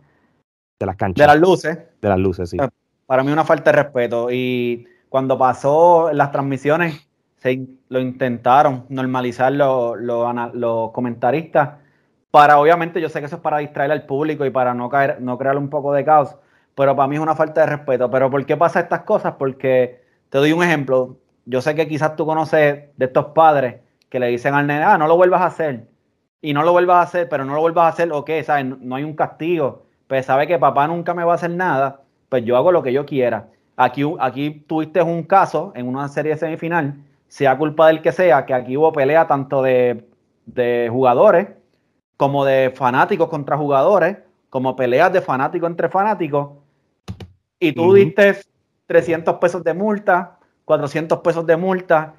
[0.78, 1.26] de las canchas.
[1.26, 1.80] De las luces.
[2.02, 2.58] De las luces, sí.
[2.58, 2.68] Eh,
[3.06, 4.28] para mí una falta de respeto.
[4.30, 11.76] Y cuando pasó las transmisiones, se lo intentaron normalizar los, los comentaristas
[12.30, 15.22] para obviamente yo sé que eso es para distraer al público y para no caer,
[15.22, 16.36] no crear un poco de caos,
[16.76, 18.12] pero para mí es una falta de respeto.
[18.12, 19.36] Pero ¿por qué pasa estas cosas?
[19.40, 20.01] Porque
[20.32, 21.17] te doy un ejemplo.
[21.46, 24.98] Yo sé que quizás tú conoces de estos padres que le dicen al nene, ah,
[24.98, 25.88] no lo vuelvas a hacer.
[26.41, 28.65] Y no lo vuelvas a hacer, pero no lo vuelvas a hacer, ok, ¿sabes?
[28.65, 29.84] No hay un castigo.
[30.08, 32.94] Pues sabe que papá nunca me va a hacer nada, pues yo hago lo que
[32.94, 33.50] yo quiera.
[33.76, 36.96] Aquí, aquí tuviste un caso en una serie semifinal,
[37.28, 40.08] sea culpa del que sea, que aquí hubo pelea tanto de,
[40.46, 41.48] de jugadores
[42.15, 44.17] como de fanáticos contra jugadores,
[44.50, 46.52] como peleas de fanáticos entre fanáticos,
[47.60, 48.38] y tú diste
[48.91, 52.15] 300 pesos de multa, 400 pesos de multa,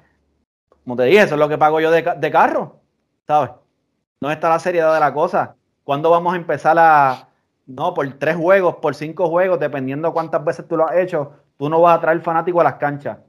[0.83, 2.79] como te dije, eso es lo que pago yo de, carro,
[3.27, 3.51] ¿sabes?
[4.19, 5.55] No está la seriedad de la cosa.
[5.83, 7.29] ¿Cuándo vamos a empezar a,
[7.67, 11.69] no, por tres juegos, por cinco juegos, dependiendo cuántas veces tú lo has hecho, tú
[11.69, 13.19] no vas a traer fanático a las canchas?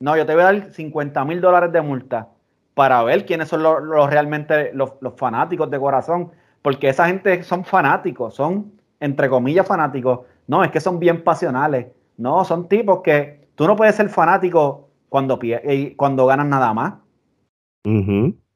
[0.00, 2.28] No, yo te voy a dar 50 mil dólares de multa
[2.74, 8.34] para ver quiénes son los, realmente los, fanáticos de corazón, porque esa gente son fanáticos,
[8.34, 11.86] son entre comillas fanáticos, no, es que son bien pasionales,
[12.22, 16.94] no, son tipos que tú no puedes ser fanático cuando, eh, cuando ganas nada más.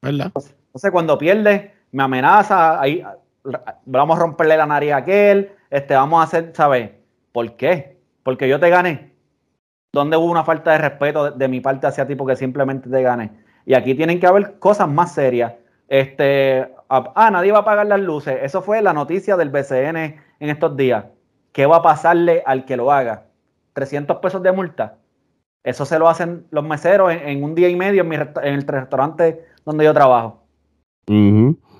[0.01, 0.33] ¿Verdad?
[0.35, 3.03] Entonces, cuando pierdes, me amenaza, ahí
[3.85, 6.93] vamos a romperle la nariz a aquel, este, vamos a hacer, ¿sabes?
[7.33, 7.99] ¿Por qué?
[8.23, 9.13] Porque yo te gané.
[9.93, 13.03] ¿Dónde hubo una falta de respeto de, de mi parte hacia ti porque simplemente te
[13.03, 13.33] gané?
[13.65, 15.55] Y aquí tienen que haber cosas más serias.
[15.89, 18.39] Este, ah, nadie va a pagar las luces.
[18.43, 21.07] Eso fue la noticia del BCN en estos días.
[21.53, 23.25] ¿Qué va a pasarle al que lo haga?
[23.77, 24.97] 300 pesos de multa.
[25.62, 28.12] Eso se lo hacen los meseros en, un día y medio en,
[28.43, 30.43] el restaurante donde yo trabajo.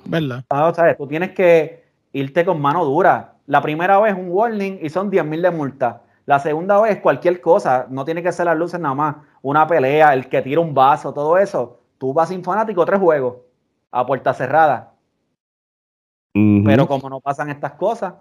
[0.05, 0.45] ¿Verdad?
[0.51, 3.37] Ah, o sea, tú tienes que irte con mano dura.
[3.47, 6.03] La primera vez un warning y son 10 mil de multa.
[6.27, 10.13] La segunda vez cualquier cosa, no tiene que ser las luces nada más, una pelea,
[10.13, 11.81] el que tira un vaso, todo eso.
[11.97, 13.37] Tú vas sin fanático tres juegos
[13.91, 14.93] a puerta cerrada.
[16.65, 18.15] Pero como no pasan estas cosas.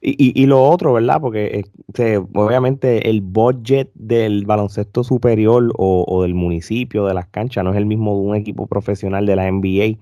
[0.00, 1.20] Y, lo otro, ¿verdad?
[1.20, 7.62] Porque este, obviamente el budget del baloncesto superior o, o, del municipio, de las canchas,
[7.62, 9.98] no es el mismo de un equipo profesional de la NBA.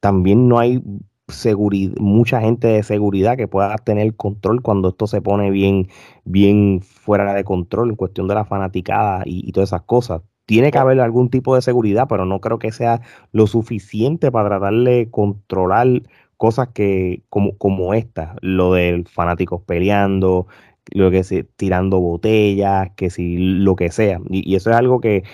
[0.00, 0.82] También no hay
[1.28, 5.88] seguridad, mucha gente de seguridad que pueda tener control cuando esto se pone bien,
[6.24, 10.22] bien fuera de control en cuestión de la fanaticada y, todas esas cosas.
[10.46, 13.00] Tiene que haber algún tipo de seguridad, pero no creo que sea
[13.32, 16.02] lo suficiente para tratar de controlar
[16.36, 20.46] cosas que como, como esta, lo de fanáticos peleando,
[20.92, 24.20] lo que se tirando botellas, que si lo que sea.
[24.30, 25.24] Y, y eso es algo que,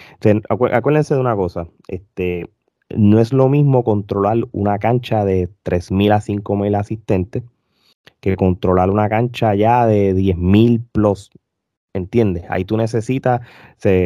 [0.49, 2.49] acuérdense de una cosa, este,
[2.97, 7.45] no es lo mismo controlar una cancha de 3.000 a 5.000 asistentes
[8.21, 11.31] que controlar una cancha ya de 10.000 plus.
[11.93, 12.45] ¿Entiendes?
[12.49, 13.41] Ahí tú necesitas,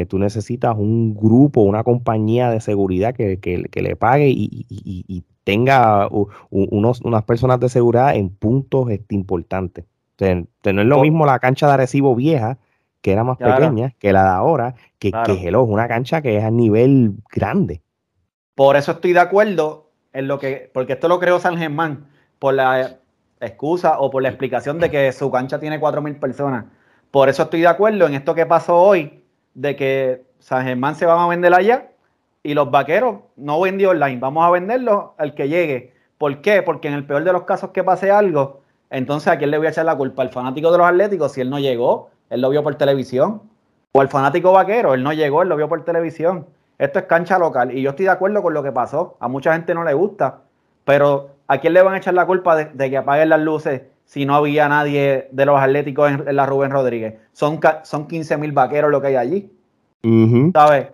[0.08, 3.38] tú necesitas un grupo, una compañía de seguridad que,
[3.74, 6.08] le pague y, tenga
[6.50, 9.84] unos, unas personas de seguridad en puntos este, importantes.
[10.20, 12.58] O no es lo mismo la cancha de Arecibo vieja,
[13.02, 16.44] que era más pequeña, que la de ahora, que, que es una cancha que es
[16.44, 17.82] a nivel grande.
[18.54, 22.06] Por eso estoy de acuerdo en lo que, porque esto lo creó San Germán,
[22.38, 22.98] por la
[23.40, 26.64] excusa o por la explicación de que su cancha tiene 4.000 personas.
[27.10, 31.06] Por eso estoy de acuerdo en esto que pasó hoy, de que San Germán se
[31.06, 31.90] van a vender allá
[32.44, 35.94] y los vaqueros no vendió online, vamos a venderlo al que llegue.
[36.18, 36.62] ¿Por qué?
[36.62, 39.66] Porque en el peor de los casos que pase algo, entonces ¿a quién le voy
[39.66, 40.22] a echar la culpa?
[40.22, 42.10] ¿Al fanático de los Atléticos si él no llegó?
[42.30, 43.42] él lo vio por televisión.
[43.92, 46.46] O el fanático vaquero, él no llegó, él lo vio por televisión.
[46.78, 49.16] Esto es cancha local y yo estoy de acuerdo con lo que pasó.
[49.20, 50.40] A mucha gente no le gusta,
[50.84, 54.26] pero ¿a quién le van a echar la culpa de, que apaguen las luces si
[54.26, 57.14] no había nadie de los atléticos en, la Rubén Rodríguez?
[57.32, 59.52] Son, son 15 mil vaqueros lo que hay allí.
[60.52, 60.88] ¿Sabes?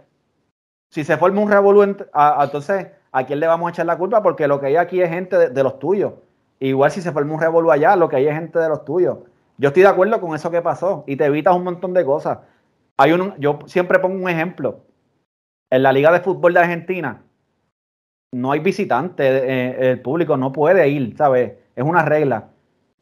[0.91, 4.23] Si se forma un revolú, entonces, ¿a quién le vamos a echar la culpa?
[4.23, 6.15] Porque lo que hay aquí es gente de, los tuyos.
[6.59, 9.19] Igual si se forma un revolú allá, lo que hay es gente de los tuyos.
[9.57, 12.39] Yo estoy de acuerdo con eso que pasó y te evitas un montón de cosas.
[12.97, 14.81] Hay un, yo siempre pongo un ejemplo.
[15.71, 17.23] En la Liga de Fútbol de Argentina
[18.33, 21.53] no hay visitantes, eh, el público no puede ir, ¿sabes?
[21.77, 22.49] Es una regla.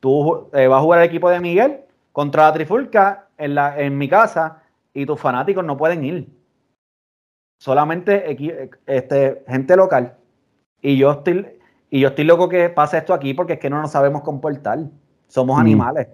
[0.01, 1.81] Tú eh, vas a jugar el equipo de Miguel
[2.13, 6.38] contra la Trifulca en, la, en mi casa y tus fanáticos no pueden ir.
[7.59, 8.37] Solamente
[8.87, 10.15] este, gente local.
[10.81, 11.47] Y yo estoy
[11.91, 14.79] y yo estoy loco que pase esto aquí porque es que no nos sabemos comportar.
[15.27, 15.61] Somos mm.
[15.61, 16.09] animales.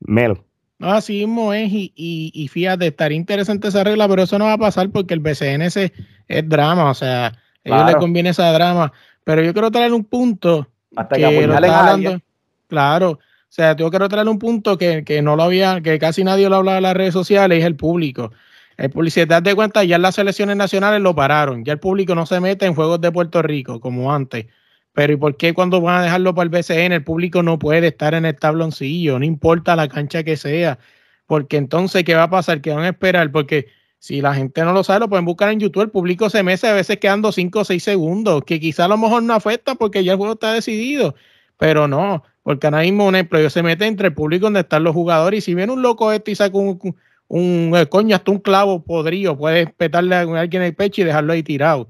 [0.00, 0.44] Melo.
[0.78, 4.54] No, así mismo es, y, y, fíjate, estaría interesante esa regla, pero eso no va
[4.54, 8.92] a pasar porque el BCNS es drama, o sea, a ellos les conviene esa drama.
[9.22, 10.66] Pero yo quiero traer un punto.
[10.96, 12.20] Hasta que, lo está hablando,
[12.66, 13.18] Claro, o
[13.48, 16.56] sea, yo quiero traer un punto que, que, no lo había, que casi nadie lo
[16.56, 18.32] hablaba en las redes sociales, es el público.
[18.76, 18.90] El
[19.28, 22.40] das de cuenta, ya en las selecciones nacionales lo pararon, ya el público no se
[22.40, 24.46] mete en juegos de Puerto Rico como antes.
[24.92, 27.88] Pero ¿y por qué cuando van a dejarlo para el BCN el público no puede
[27.88, 29.18] estar en el tabloncillo?
[29.18, 30.78] No importa la cancha que sea.
[31.26, 32.60] Porque entonces, ¿qué va a pasar?
[32.60, 33.30] ¿Qué van a esperar?
[33.32, 35.84] Porque si la gente no lo sabe, lo pueden buscar en YouTube.
[35.84, 38.98] El público se mece a veces quedando 5 o 6 segundos, que quizá a lo
[38.98, 41.14] mejor no afecta porque ya el juego está decidido.
[41.56, 44.92] Pero no, porque ahora mismo, un ejemplo, se mete entre el público donde están los
[44.94, 45.38] jugadores.
[45.38, 46.96] Y si viene un loco este y saca un,
[47.28, 51.32] un, eh, coño, hasta un clavo podrido, puede petarle a alguien el pecho y dejarlo
[51.32, 51.82] ahí tirado.
[51.82, 51.88] O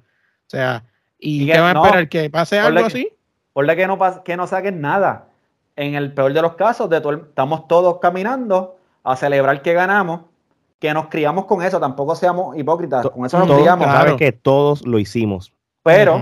[0.49, 0.85] sea,
[1.25, 2.09] ¿Y, qué van a esperar?
[2.09, 3.09] ¿Que pase algo así?
[3.53, 5.29] Por que no, que no saquen nada.
[5.77, 10.23] En el peor de los casos, de estamos todos caminando a celebrar que ganamos,
[10.79, 13.87] que nos criamos con eso, tampoco seamos hipócritas, con eso nos criamos.
[13.87, 15.53] Sabes que todos lo hicimos.
[15.83, 16.21] Pero,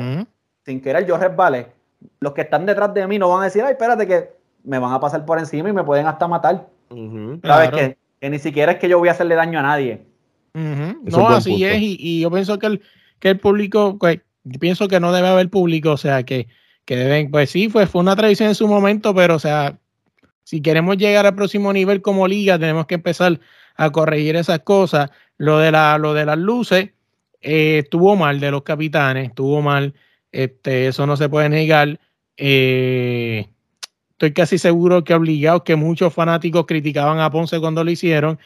[0.64, 1.72] sin querer yo resbale,
[2.20, 4.92] los que están detrás de mí no van a decir, ay, espérate que me van
[4.92, 6.66] a pasar por encima y me pueden hasta matar.
[7.42, 7.70] ¿Sabes?
[7.70, 10.02] Que, ni siquiera es que yo voy a hacerle daño a nadie.
[10.52, 12.82] No, así es, y, yo pienso que el,
[13.18, 14.20] que el público, pues,
[14.58, 16.48] pienso que no debe haber público, o sea, que,
[16.84, 19.78] que deben, pues sí, fue, fue una tradición en su momento, pero o sea,
[20.42, 23.38] si queremos llegar al próximo nivel como liga, tenemos que empezar
[23.76, 25.10] a corregir esas cosas.
[25.38, 26.90] Lo de, la, lo de las luces
[27.40, 29.94] eh, estuvo mal de los capitanes, estuvo mal,
[30.32, 32.00] este, eso no se puede negar.
[32.36, 33.48] Eh,
[34.20, 38.38] estoy casi seguro que obligados que muchos fanáticos criticaban a Ponce cuando lo hicieron,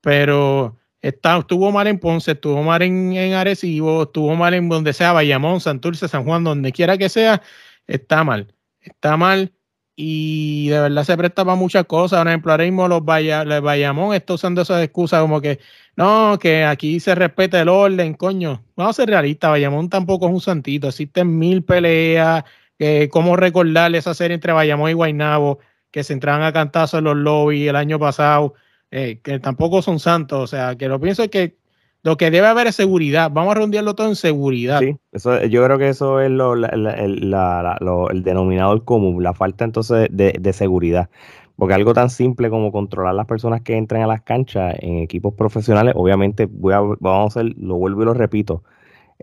[0.00, 4.92] pero Está, estuvo mal en Ponce, estuvo mal en, en, Arecibo, estuvo mal en donde
[4.92, 7.40] sea, Bayamón, Santurce, San Juan, donde quiera que sea,
[7.86, 8.52] está mal.
[8.80, 9.52] Está mal
[9.94, 12.20] y de verdad se presta para muchas cosas.
[12.20, 15.60] Por ejemplo, ahora los, Bayamón está usando esas excusas como que
[15.96, 18.64] no, que aquí se respeta el orden, coño.
[18.76, 20.88] Vamos a ser realistas, Bayamón tampoco es un santito.
[20.88, 22.44] Existen mil peleas.
[22.78, 25.58] Eh, ¿Cómo recordarle esa serie entre Bayamón y Guaynabo
[25.90, 28.54] que se entraban a cantazos en los lobbies el año pasado?
[28.90, 30.40] Eh, que tampoco son santos.
[30.40, 31.56] O sea, que lo pienso es que
[32.02, 33.30] lo que debe haber es seguridad.
[33.32, 34.80] Vamos a redondearlo todo en seguridad.
[34.80, 40.52] Sí, eso, yo creo que eso es lo, el denominador común, la falta entonces de,
[40.52, 41.10] seguridad.
[41.56, 45.34] Porque algo tan simple como controlar las personas que entran a las canchas en equipos
[45.34, 48.62] profesionales, obviamente voy a, vamos a hacer, lo vuelvo y lo repito,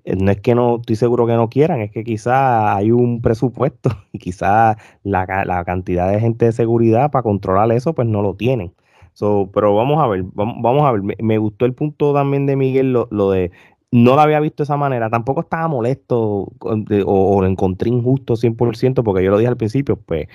[0.06, 3.90] no es que no, estoy seguro que no quieran, es que quizá hay un presupuesto
[4.14, 8.36] y quizá la, la cantidad de gente de seguridad para controlar eso, pues no lo
[8.36, 8.74] tienen
[9.54, 11.02] pero vamos a ver, vamos, a ver.
[11.22, 13.52] Me, gustó el punto también de Miguel, lo, de
[13.92, 15.10] no lo había visto de esa manera.
[15.10, 20.28] Tampoco estaba molesto o, lo encontré injusto 100%, porque yo lo dije al principio, pues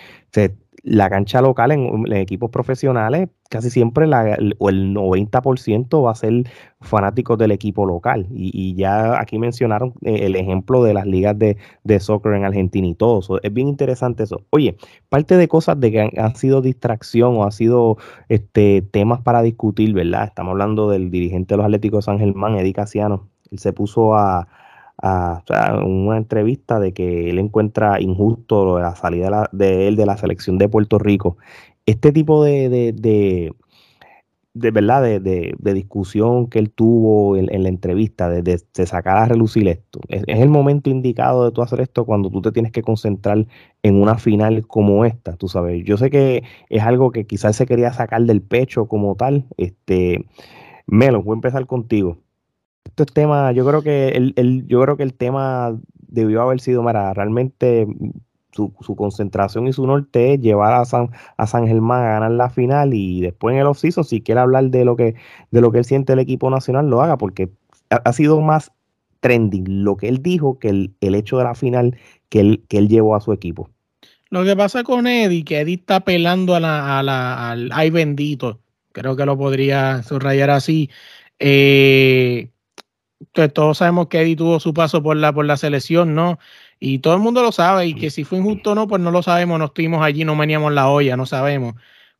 [0.83, 6.45] la cancha local en, equipos profesionales, casi siempre la, el, el 90% va a ser
[6.81, 8.27] fanáticos del equipo local.
[8.31, 11.57] Y, ya aquí mencionaron eh, el ejemplo de las ligas de,
[12.01, 13.21] soccer en Argentina y todo.
[13.21, 13.43] eso.
[13.43, 14.43] es bien interesante eso.
[14.51, 14.77] Oye,
[15.09, 19.93] parte de cosas de que han, sido distracción o han sido este, temas para discutir,
[19.93, 20.25] ¿verdad?
[20.25, 23.29] Estamos hablando del dirigente de los Atléticos de San Germán, Eddie Casiano.
[23.51, 24.49] Él se puso a
[25.03, 25.43] a,
[25.85, 30.69] una entrevista de que él encuentra injusto la salida de, él de la selección de
[30.69, 31.37] Puerto Rico.
[31.87, 33.53] Este tipo de, de,
[34.53, 40.01] de, verdad de, discusión que él tuvo en, la entrevista, de, sacar a relucir esto.
[40.09, 43.47] Es, el momento indicado de tú hacer esto cuando tú te tienes que concentrar
[43.83, 45.83] en una final como esta, tú sabes.
[45.85, 49.47] Yo sé que es algo que quizás se quería sacar del pecho como tal.
[49.57, 50.27] Este,
[50.87, 52.19] Melo, voy a empezar contigo
[52.91, 57.15] estos temas, yo creo que el, yo creo que el tema debió haber sido, mira,
[57.15, 57.87] realmente
[58.53, 62.51] su, concentración y su norte es llevar a San, a San Germán a ganar la
[62.51, 65.15] final y después en el off-season, si quiere hablar de lo que,
[65.51, 67.51] de lo que él siente el equipo nacional, lo haga, porque
[67.91, 68.73] ha, sido más
[69.21, 71.97] trending lo que él dijo que el, hecho de la final
[72.29, 73.71] que él, que él llevó a su equipo.
[74.31, 77.91] Lo que pasa con Eddie, que Eddie está apelando a la, a la, al ay
[77.91, 78.61] bendito,
[78.93, 80.91] creo que lo podría subrayar así.
[81.39, 82.51] Eh,
[83.53, 86.39] todos sabemos que Eddie tuvo su paso por la, por la selección, ¿no?
[86.79, 89.11] Y todo el mundo lo sabe, y que si fue injusto o no, pues no
[89.11, 91.75] lo sabemos, no estuvimos allí, no veníamos la olla, no sabemos.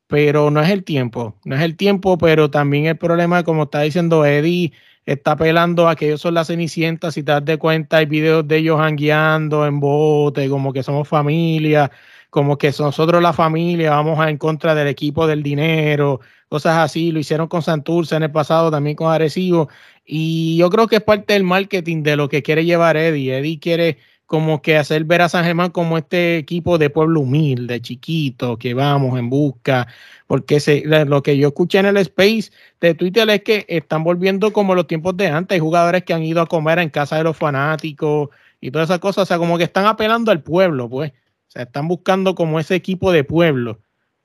[0.07, 3.81] Pero no es el tiempo, no es el tiempo, pero también el problema, como está
[3.83, 4.73] diciendo Eddie,
[5.07, 8.47] está apelando a que ellos son la cenicienta, si te das de cuenta, hay videos
[8.47, 11.91] de ellos hangueando en bote, como que somos familia,
[12.31, 17.19] como que nosotros la familia vamos en contra del equipo del dinero, cosas así, lo
[17.21, 19.69] hicieron con Santurce en el pasado, también con Arecibo,
[20.05, 23.39] y yo creo que es parte del marketing de lo que quiere llevar Eddie.
[23.39, 23.99] Eddie quiere
[24.31, 28.75] como que hacer ver a San Germán como este equipo de pueblo humilde, chiquito, que
[28.75, 29.89] vamos en busca,
[30.29, 34.53] porque se, lo que yo escuché en el space de Twitter es que están volviendo
[34.53, 37.25] como los tiempos de antes, hay jugadores que han ido a comer en casa de
[37.25, 38.29] los fanáticos
[38.61, 41.63] y todas esas cosas, o sea, como que están apelando al pueblo, pues, o sea,
[41.63, 43.81] están buscando como ese equipo de pueblo.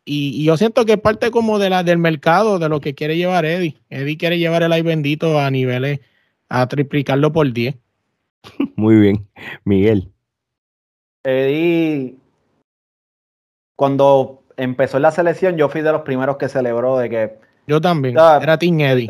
[0.06, 3.18] Y, yo siento que es parte como de la, del mercado, de lo que quiere
[3.18, 3.76] llevar Eddie.
[3.90, 6.00] Eddie quiere llevar el ay bendito a niveles,
[6.48, 7.76] a triplicarlo por 10.
[8.76, 9.28] Muy bien.
[9.64, 10.12] Miguel.
[11.24, 12.16] Eddie,
[13.76, 17.40] cuando empezó la selección, yo fui de los primeros que celebró de que.
[17.68, 19.08] Yo también, era Team Eddie.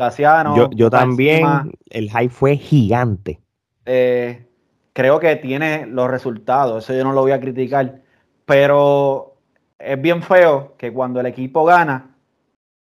[0.56, 1.44] yo, yo también,
[1.90, 3.38] el hype fue gigante.
[3.84, 4.46] Eh,
[4.94, 8.00] creo que tiene los resultados, eso yo no lo voy a criticar,
[8.46, 9.35] pero
[9.78, 12.14] es bien feo que cuando el equipo gana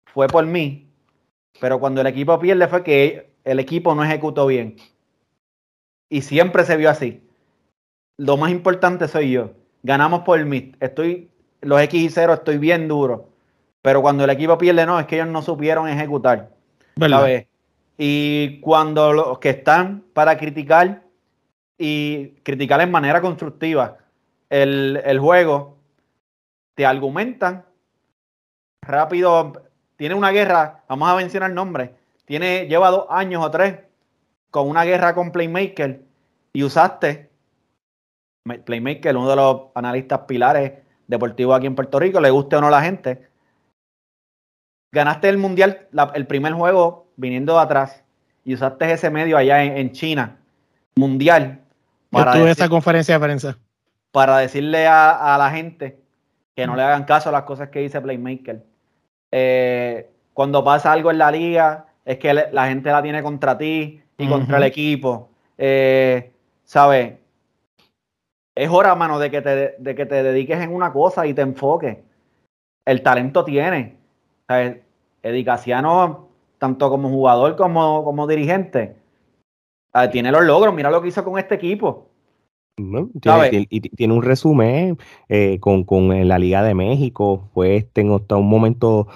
[0.06, 0.88] fue por mí,
[1.60, 4.78] pero cuando el equipo pierde fue que el equipo no ejecutó bien.
[6.10, 7.28] Y siempre se vio así.
[8.18, 9.52] Lo más importante soy yo.
[9.82, 10.74] Ganamos por mí.
[10.80, 11.32] Estoy,
[11.62, 13.30] los X y 0 estoy bien duro.
[13.82, 16.52] Pero cuando el equipo pierde, no, es que ellos no supieron ejecutar.
[17.00, 17.48] ¿sabes?
[17.98, 21.04] Y cuando los que están para criticar
[21.78, 23.98] y criticar en manera constructiva
[24.50, 25.78] el, el juego,
[26.76, 27.66] te argumentan
[28.82, 29.54] rápido.
[29.96, 31.96] Tiene una guerra, vamos a mencionar el nombre.
[32.26, 33.80] Tiene, lleva dos años o tres
[34.50, 36.02] con una guerra con Playmaker
[36.54, 37.30] y usaste
[38.66, 40.74] Playmaker, uno de los analistas pilares
[41.08, 43.28] deportivos aquí en Puerto Rico, le guste o no a la gente.
[44.92, 48.04] Ganaste el mundial, el primer juego viniendo de atrás
[48.44, 50.38] y usaste ese medio allá en, China,
[50.96, 51.62] mundial.
[52.10, 53.58] Para esa conferencia de prensa.
[54.12, 56.03] Para decirle a la gente
[56.56, 58.64] que no le hagan caso a las cosas que dice Playmaker.
[59.32, 64.02] Eh, cuando pasa algo en la liga, es que la gente la tiene contra ti
[64.18, 65.30] y contra el equipo.
[65.58, 66.32] Eh,
[66.64, 67.14] ¿Sabes?
[68.56, 71.42] Es hora, mano, de que, te, de que te dediques en una cosa y te
[71.42, 71.98] enfoques.
[72.86, 73.98] El talento tiene.
[74.48, 74.78] ¿sabes?
[75.24, 76.28] Edicaciano,
[76.60, 78.96] tanto como jugador como, como dirigente,
[80.12, 80.74] tiene los logros.
[80.74, 82.10] Mira lo que hizo con este equipo.
[82.76, 84.98] Tiene, y tiene un resumen
[85.30, 89.08] eh, con, con la Liga de México, fue este en hasta un momento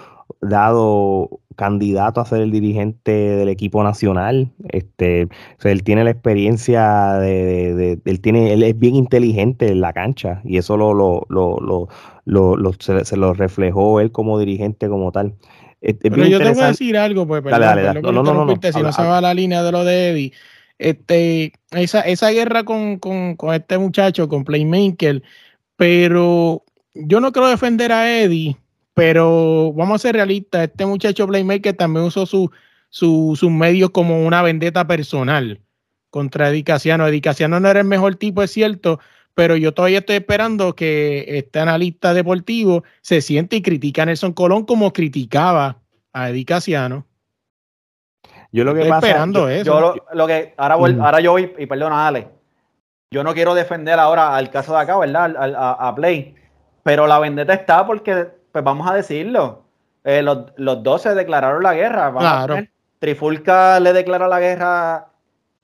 [0.42, 4.52] dado candidato a ser el dirigente del equipo nacional.
[4.70, 5.28] Este,
[5.64, 10.58] él tiene la experiencia de, él tiene, él es bien inteligente en la cancha y
[10.58, 11.58] eso lo, lo, lo,
[12.26, 15.34] lo se, lo reflejó él como dirigente como tal.
[15.82, 18.82] Pero yo te voy a decir algo, pues, perdón, dale, dale, no, no, no, si
[18.82, 20.34] no se va a la línea de lo de Eddie
[20.80, 23.00] este, esa, esa guerra con,
[23.54, 25.24] este muchacho, con Playmaker,
[25.76, 26.64] pero
[26.94, 28.58] yo no quiero defender a Eddie,
[28.94, 32.52] pero vamos a ser realistas, este muchacho Playmaker también usó su,
[32.90, 35.62] sus medios como una vendetta personal
[36.10, 37.08] contra Edicaciano.
[37.08, 39.00] Edicaciano no era el mejor tipo, es cierto,
[39.36, 44.34] pero yo todavía estoy esperando que este analista deportivo se siente y critique a Nelson
[44.34, 45.80] Colón como criticaba
[46.14, 47.06] a Eddie Casiano.
[48.52, 49.64] Yo lo que Estoy pasa, esperando yo- eso.
[49.66, 51.02] Yo lo, lo que ahora, voy- Mm.
[51.02, 52.28] ahora yo voy, y perdona, Ale,
[53.12, 55.36] yo no quiero defender ahora al caso de acá, ¿verdad?
[55.38, 56.36] Al- a, a Play,
[56.84, 59.64] pero la vendetta está porque, pues vamos a decirlo,
[60.04, 62.12] eh, los, los dos se declararon la guerra.
[62.18, 62.58] Claro.
[63.00, 65.08] Trifulca le declara la guerra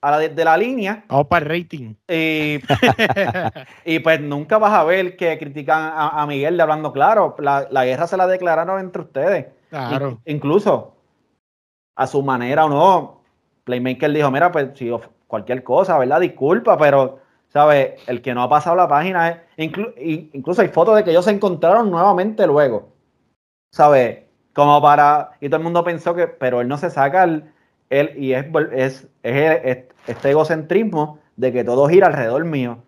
[0.00, 1.94] a la de, de la línea Vamos para el rating.
[2.06, 2.60] y,
[3.84, 7.34] y pues nunca vas a ver que critican a, a Miguel de hablando claro.
[7.38, 9.46] La, la guerra se la declararon entre ustedes.
[9.70, 10.20] claro.
[10.26, 10.94] In- incluso
[11.96, 13.20] a su manera o no,
[13.64, 14.90] Playmaker dijo, mira, pues si
[15.26, 16.20] cualquier cosa, ¿verdad?
[16.20, 17.18] Disculpa, pero,
[17.48, 18.00] ¿sabes?
[18.08, 19.38] El que no ha pasado la página es...
[19.56, 19.94] inclu-
[20.32, 22.88] incluso hay fotos de que ellos se encontraron nuevamente luego,
[23.72, 24.24] ¿sabes?
[24.52, 25.32] Como para...
[25.40, 26.26] Y todo el mundo pensó que...
[26.28, 27.52] Pero él no se saca el...
[27.90, 29.08] él, y es, es-
[30.06, 32.78] este egocentrismo de que todo gira alrededor mío.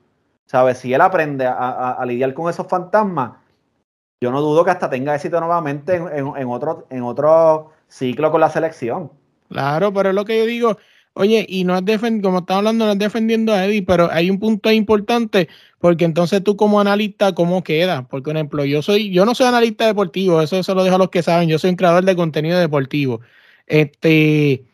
[0.46, 0.78] ¿Sabes?
[0.78, 3.32] Si él aprende a, a- a lidiar con esos fantasmas,
[4.22, 8.30] yo no dudo que hasta tenga éxito nuevamente en, en- en otro, en otro ciclo
[8.30, 9.11] con la selección.
[9.49, 10.78] Claro, pero es lo que yo digo,
[11.14, 14.30] oye, y no es defendiendo, como estaba hablando, no es defendiendo a Eddie, pero hay
[14.30, 18.07] un punto importante, porque entonces tú como analista, ¿cómo queda?
[18.09, 20.99] Porque, por ejemplo, yo soy, yo no soy analista deportivo, eso se lo dejo a
[20.99, 23.20] los que saben, yo soy un creador de contenido deportivo.
[23.66, 24.64] Este,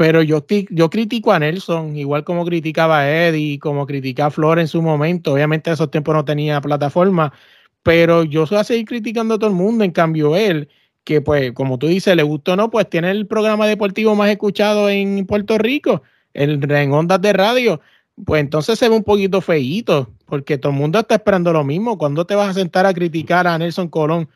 [0.00, 4.58] pero yo, yo critico a Nelson, igual como criticaba a Eddie, como criticaba a Flor
[4.58, 5.34] en su momento.
[5.34, 7.34] Obviamente, en esos tiempos no tenía plataforma,
[7.82, 9.84] pero yo soy a seguir criticando a todo el mundo.
[9.84, 10.70] En cambio, él,
[11.04, 14.30] que pues, como tú dices, le gustó o no, pues tiene el programa deportivo más
[14.30, 16.02] escuchado en Puerto Rico,
[16.34, 17.80] el, en ondas de radio.
[18.24, 21.96] Pues entonces se ve un poquito feíto, porque todo el mundo está esperando lo mismo.
[21.96, 24.28] ¿Cuándo te vas a sentar a criticar a Nelson Colón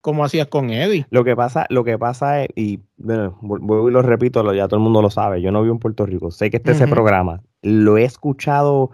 [0.00, 1.06] como hacías con Eddie?
[1.10, 4.66] Lo que pasa, lo que pasa es, y bueno, vu- vuelvo y lo repito, ya
[4.66, 6.84] todo el mundo lo sabe, yo no vivo en Puerto Rico, sé que está ese
[6.84, 6.94] Ujú.
[6.94, 8.90] programa, lo he escuchado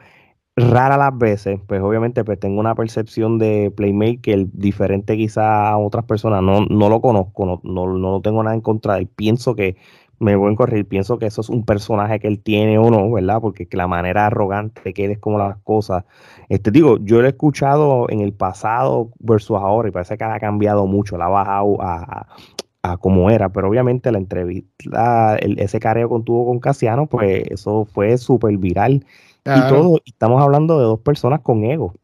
[0.57, 6.05] rara las veces, pues obviamente pues tengo una percepción de Playmaker diferente quizá a otras
[6.05, 9.55] personas, no, no lo conozco, no, no, no lo tengo nada en contra y pienso
[9.57, 9.77] que,
[10.21, 13.11] me voy a correr, pienso que eso es un personaje que él tiene o no,
[13.11, 13.41] ¿verdad?
[13.41, 16.05] Porque que la manera arrogante que es como las cosas,
[16.49, 20.39] este digo, yo lo he escuchado en el pasado versus ahora y parece que ha
[20.39, 22.27] cambiado mucho, la ha bajado a, a-
[22.83, 27.45] a como era, pero obviamente la entrevista, el- ese careo que tuvo con Casiano, pues
[27.51, 29.05] eso fue súper viral
[29.45, 31.95] y todo, y estamos hablando de dos personas con ego,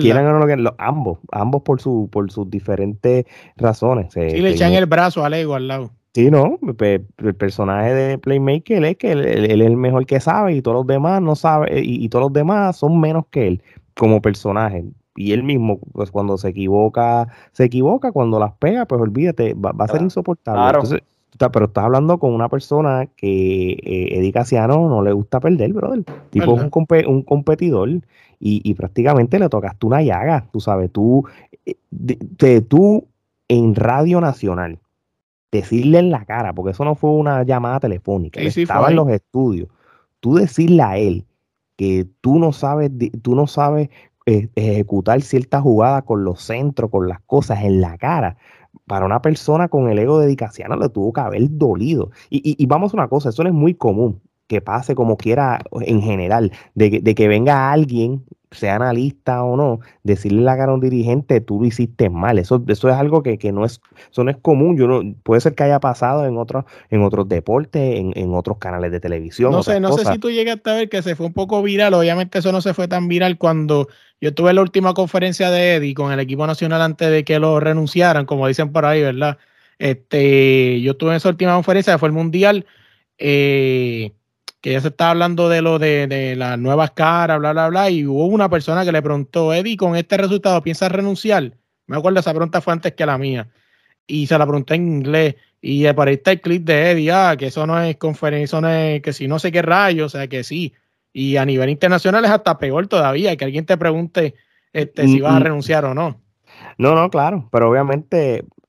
[0.00, 4.16] quieran o no lo que lo- ambos, ambos por su, por sus diferentes razones.
[4.16, 5.90] eh, Sí, le que echan el brazo al ego al lado.
[6.12, 10.18] Sí, no, el personaje de Playmaker es que él, él- él es el mejor que
[10.18, 13.46] sabe y todos los demás no saben, y, y todos los demás son menos que
[13.46, 13.62] él
[13.96, 14.84] como personaje.
[15.16, 19.72] Y él mismo, pues cuando se equivoca, se equivoca, cuando las pega, pues olvídate, va,
[19.72, 20.60] va a ser insoportable.
[20.62, 20.78] Claro.
[20.80, 21.02] Entonces,
[21.48, 26.04] pero estás hablando con una persona que eh, Eddie Casiano no le gusta perder, brother.
[26.30, 30.90] Tipo es un, compe- un competidor y, y prácticamente le tocaste una llaga, tú sabes,
[30.92, 31.24] tú,
[31.64, 33.06] eh, de- de- tú
[33.48, 34.78] en Radio Nacional
[35.52, 38.90] decirle en la cara, porque eso no fue una llamada telefónica, Sí, él sí, estaba
[38.90, 39.68] en los estudios,
[40.20, 41.24] tú decirle a él
[41.76, 42.90] que tú no sabes,
[43.22, 43.88] tú no sabes
[44.26, 48.36] eh, ejecutar cierta jugada con los centros, con las cosas en la cara,
[48.90, 52.10] para una persona con el ego de Dicasiano le tuvo que haber dolido.
[52.30, 55.16] Y, y- y vamos a una cosa, eso no es muy común que pase como
[55.16, 60.72] quiera en general, de de que venga alguien, sea analista o no, decirle la cara
[60.72, 62.38] a un dirigente, tú lo hiciste mal.
[62.38, 63.80] Eso, eso es algo que, que no es,
[64.10, 64.76] eso no es común.
[64.76, 68.58] Yo no, puede ser que haya pasado en otros, en otros deportes, en, en otros
[68.58, 69.52] canales de televisión.
[69.52, 71.94] No sé, no sé si tú llegaste a ver que se fue un poco viral.
[71.94, 73.88] Obviamente eso no se fue tan viral cuando
[74.20, 77.60] yo tuve la última conferencia de Eddie con el equipo nacional antes de que lo
[77.60, 79.38] renunciaran, como dicen por ahí, ¿verdad?
[79.78, 82.66] Este, yo tuve esa última conferencia, fue el mundial,
[83.16, 84.12] eh,
[84.60, 87.90] que ya se estaba hablando de lo de, de las nuevas caras, bla, bla, bla,
[87.90, 91.52] y hubo una persona que le preguntó, Eddie, con este resultado, ¿piensas renunciar?
[91.86, 93.48] Me acuerdo, esa pregunta fue antes que la mía.
[94.06, 95.36] Y se la pregunté en inglés.
[95.60, 98.44] Y eh, por ahí está el clip de Eddie, ah, que eso no es conferencia,
[98.44, 100.72] eso no es, que si no sé qué rayo, o sea, que sí.
[101.12, 104.34] Y a nivel internacional es hasta peor todavía, que alguien te pregunte
[104.72, 105.42] este, si Mm, vas a mm.
[105.42, 106.20] renunciar o no.
[106.78, 108.59] No, no, claro, pero obviamente mm,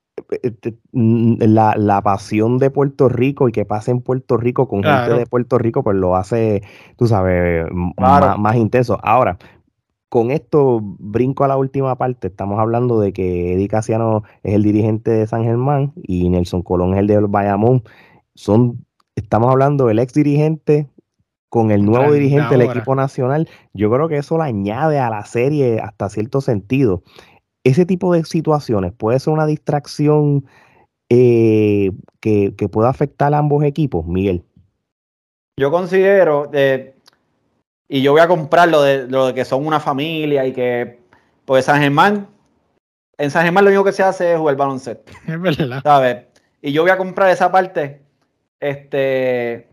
[0.91, 5.05] la, la pasión de Puerto Rico y que pase en Puerto Rico con Claro.
[5.05, 6.61] gente de Puerto Rico, pues lo hace,
[6.97, 7.65] tú sabes,
[7.97, 8.28] Claro.
[8.28, 8.99] más, más intenso.
[9.03, 9.38] Ahora,
[10.09, 12.28] con esto brinco a la última parte.
[12.28, 16.93] Estamos hablando de que Eddie Casiano es el dirigente de San Germán y Nelson Colón
[16.93, 17.84] es el de Bayamón.
[18.36, 20.89] Son, estamos hablando del ex dirigente
[21.47, 23.47] con el nuevo dirigente del equipo nacional.
[23.74, 27.03] Yo creo que eso le añade a la serie hasta cierto sentido
[27.64, 30.45] ese tipo de situaciones puede ser una distracción
[31.09, 34.43] eh, que, que pueda afectar a ambos equipos, Miguel.
[35.59, 36.95] Yo considero, eh,
[37.88, 40.99] y yo voy a comprar lo de, lo de que son una familia y que,
[41.45, 42.28] pues San Germán,
[43.18, 45.12] en San Germán lo único que se hace es jugar baloncesto.
[45.28, 45.82] Es verdad.
[45.84, 46.26] ¿Sabes?
[46.62, 48.01] Y yo voy a comprar esa parte,
[48.59, 49.72] este,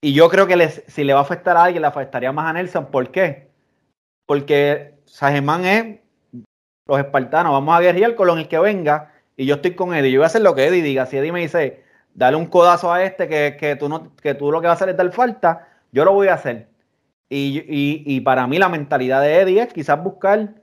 [0.00, 2.46] y yo creo que les, si le va a afectar a alguien, le afectaría más
[2.46, 2.90] a Nelson.
[2.90, 3.50] ¿Por qué?
[4.26, 6.00] Porque San Germán es
[6.86, 10.12] los espartanos, vamos a guerrear con el que venga, y yo estoy con Eddie.
[10.12, 11.06] Yo voy a hacer lo que Eddie diga.
[11.06, 11.82] Si Eddie me dice,
[12.14, 14.84] dale un codazo a este que, que tú, no, que tú lo que vas a
[14.84, 16.68] hacer es dar falta, yo lo voy a hacer.
[17.28, 20.54] Y, y, y para mí la mentalidad de Eddie es quizás buscar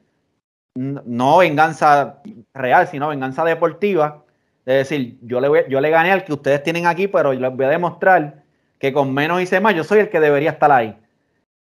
[0.75, 2.21] no venganza
[2.53, 4.23] real, sino venganza deportiva.
[4.65, 7.55] Es decir, yo le, voy, yo le gané al que ustedes tienen aquí, pero les
[7.55, 8.43] voy a demostrar
[8.79, 10.97] que con menos hice más, yo soy el que debería estar ahí.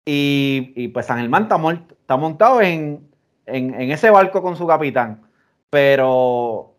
[0.04, 1.56] Y, y pues San Germán está,
[1.90, 3.08] está montado en,
[3.46, 5.22] en, ese barco con su capitán.
[5.70, 6.74] Pero,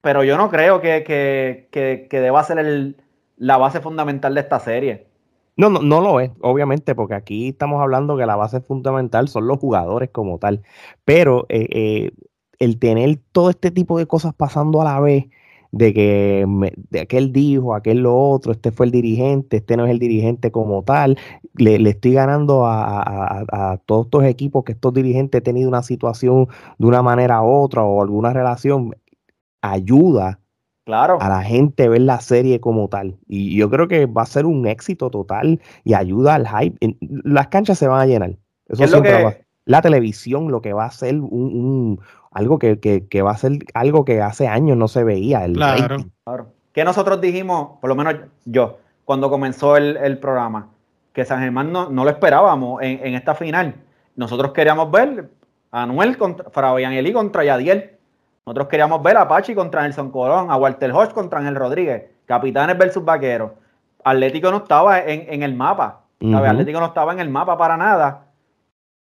[0.00, 2.96] pero yo no creo que, que, que, que deba ser
[3.36, 5.10] la base fundamental de esta serie.
[5.56, 9.46] No, no, no lo es, obviamente, porque aquí estamos hablando que la base fundamental son
[9.46, 10.62] los jugadores como tal.
[11.04, 12.10] Pero eh, eh,
[12.58, 15.26] el tener todo este tipo de cosas pasando a la vez,
[15.72, 19.84] de que me, de aquel dijo, aquel lo otro, este fue el dirigente, este no
[19.84, 21.16] es el dirigente como tal,
[21.54, 25.68] le, le estoy ganando a, a, a, todos estos equipos que estos dirigentes han tenido
[25.68, 26.48] una situación
[26.78, 28.96] de una manera u otra o alguna relación,
[29.60, 30.40] ayuda
[30.84, 31.18] claro.
[31.20, 33.18] a la gente ver la serie como tal.
[33.28, 36.96] Y yo creo que va a ser un éxito total y ayuda al hype.
[37.00, 38.36] Las canchas se van a llenar.
[38.66, 39.22] Eso es lo que...
[39.22, 39.34] va,
[39.66, 42.00] la televisión lo que va a ser un, un
[42.30, 45.44] algo que, que, que, va a ser algo que hace años no se veía.
[45.44, 45.96] El claro.
[46.24, 46.52] claro.
[46.72, 48.14] Que nosotros dijimos, por lo menos
[48.44, 50.68] yo, cuando comenzó el, el programa,
[51.12, 53.74] que San Germán no, no lo esperábamos en, en, esta final.
[54.14, 55.28] Nosotros queríamos ver
[55.72, 57.96] a Anuel contra Fabián Eli contra Yadiel.
[58.46, 62.78] Nosotros queríamos ver a Pachi contra Nelson Colón, a Walter Hodge contra Ángel Rodríguez, Capitanes
[62.78, 63.52] versus Vaqueros.
[64.04, 66.02] Atlético no estaba en, en el mapa.
[66.20, 66.48] Uh -huh.
[66.48, 68.26] Atlético no estaba en el mapa para nada.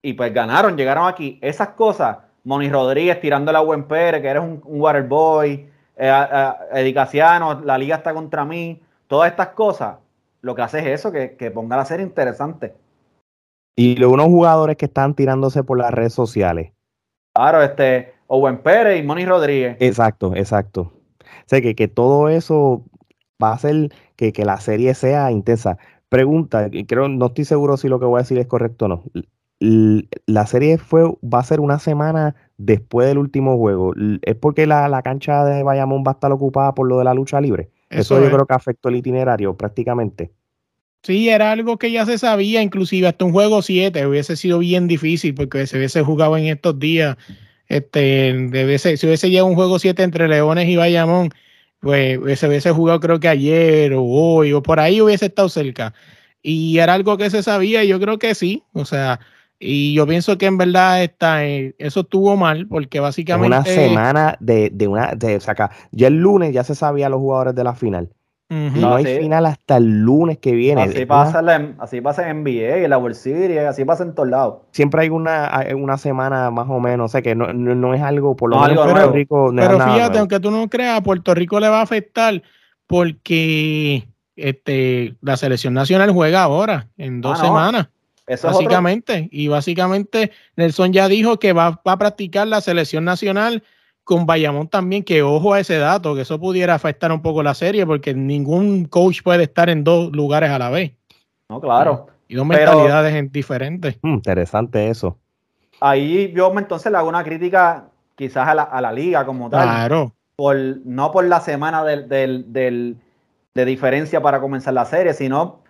[0.00, 1.38] Y pues ganaron, llegaron aquí.
[1.42, 5.68] Esas cosas Moni Rodríguez tirándole a Buen Pérez, que eres un, un waterboy, eh,
[5.98, 9.98] eh, Edicaciano, la liga está contra mí, todas estas cosas,
[10.40, 12.74] lo que hace es eso, que, que ponga la serie interesante.
[13.76, 16.72] Y unos jugadores que están tirándose por las redes sociales.
[17.34, 19.76] Claro, este, Owen Pérez y Moni Rodríguez.
[19.78, 20.94] Exacto, exacto.
[21.20, 22.82] O sea, que, que todo eso
[23.42, 25.76] va a hacer que, que la serie sea intensa.
[26.08, 29.04] Pregunta, creo, no estoy seguro si lo que voy a decir es correcto o no
[29.60, 33.94] la serie fue va a ser una semana después del último juego.
[34.22, 37.14] ¿Es porque la, la, cancha de Bayamón va a estar ocupada por lo de la
[37.14, 37.70] lucha libre?
[37.90, 38.32] Eso, Eso yo es.
[38.32, 40.30] creo que afectó el itinerario prácticamente.
[41.02, 44.88] Sí, era algo que ya se sabía, inclusive hasta un juego 7 hubiese sido bien
[44.88, 47.16] difícil porque se hubiese jugado en estos días.
[47.68, 51.30] Este, hubiese, si hubiese llegado un juego 7 entre Leones y Bayamón,
[51.80, 55.94] pues se hubiese jugado creo que ayer o hoy o por ahí hubiese estado cerca.
[56.42, 58.62] Y era algo que se sabía, y yo creo que sí.
[58.72, 59.20] O sea,
[59.60, 63.56] y yo pienso que en verdad está, eh, eso estuvo mal, porque básicamente.
[63.56, 65.14] Una semana de, de una.
[65.14, 68.08] De, o sea, ya el lunes ya se sabía los jugadores de la final.
[68.50, 68.72] Uh -huh.
[68.76, 70.82] No, no hay final hasta el lunes que viene.
[70.82, 74.28] Así pasa, la, así pasa en NBA, en la World Series, así pasa en todos
[74.28, 74.58] lados.
[74.70, 78.00] Siempre hay una, una semana más o menos, o sea que no, no, no es
[78.00, 79.52] algo, por lo no, menos en Puerto Rico.
[79.52, 80.18] No pero fíjate, nuevo.
[80.20, 82.42] aunque tú no creas, a Puerto Rico le va a afectar
[82.86, 87.88] porque este, la selección nacional juega ahora, en dos ah, semanas.
[88.28, 89.18] Eso básicamente.
[89.18, 93.62] Es y básicamente Nelson ya dijo que va, va, a practicar la selección nacional
[94.04, 97.54] con Bayamón también, que ojo a ese dato, que eso pudiera afectar un poco la
[97.54, 100.92] serie, porque ningún coach puede estar en dos lugares a la vez.
[101.48, 102.06] No, claro.
[102.26, 103.98] Y dos Pero, mentalidades diferentes.
[104.02, 105.18] Hmm, interesante eso.
[105.80, 109.62] Ahí yo entonces le hago una crítica quizás a la, a la liga como tal.
[109.62, 110.14] Claro.
[110.36, 112.96] Por, no por la semana del, del, del,
[113.54, 115.60] de diferencia para comenzar la serie, sino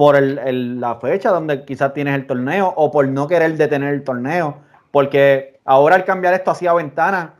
[0.00, 4.02] por el, la fecha donde quizás tienes el torneo o por no querer detener el
[4.02, 4.56] torneo.
[4.92, 7.34] Porque ahora al cambiar esto hacia ventana,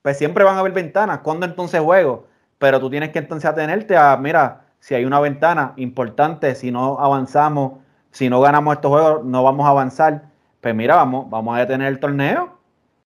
[0.00, 1.18] pues siempre van a haber ventanas.
[1.18, 2.26] ¿Cuándo entonces juego?
[2.56, 6.98] Pero tú tienes que entonces atenerte a, mira, si hay una ventana importante, si no
[6.98, 7.80] avanzamos,
[8.12, 10.22] si no ganamos estos juegos, no vamos a avanzar.
[10.62, 12.56] Pues mira, vamos, vamos a detener el torneo.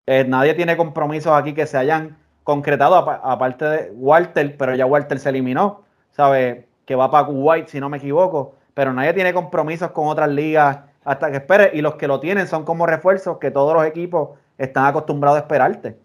[0.07, 5.19] Eh, nadie tiene compromisos aquí que se hayan concretado, aparte de Walter, pero ya Walter
[5.19, 5.83] se eliminó,
[6.13, 6.65] ¿sabes?
[6.85, 10.78] Que va para Kuwait, si no me equivoco pero nadie tiene compromisos con otras ligas
[11.05, 11.70] hasta que espere.
[11.74, 15.43] Y los que lo tienen son como refuerzos que todos los equipos están acostumbrados a
[15.43, 15.99] esperarte.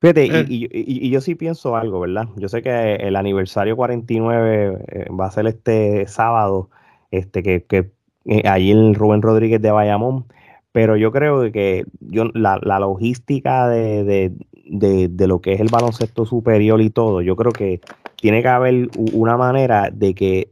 [0.00, 0.46] Fíjate, eh.
[0.48, 2.24] y, y, y, yo sí pienso algo, ¿verdad?
[2.36, 6.70] Yo sé que el aniversario 49 eh, va a ser este sábado,
[7.10, 7.90] este que, que
[8.24, 10.24] eh, allí en Rubén Rodríguez de Bayamón,
[10.72, 14.32] pero yo creo que yo, la, la logística de, de,
[14.64, 17.82] de, de, lo que es el baloncesto superior y todo, yo creo que
[18.16, 20.50] tiene que haber una manera de que,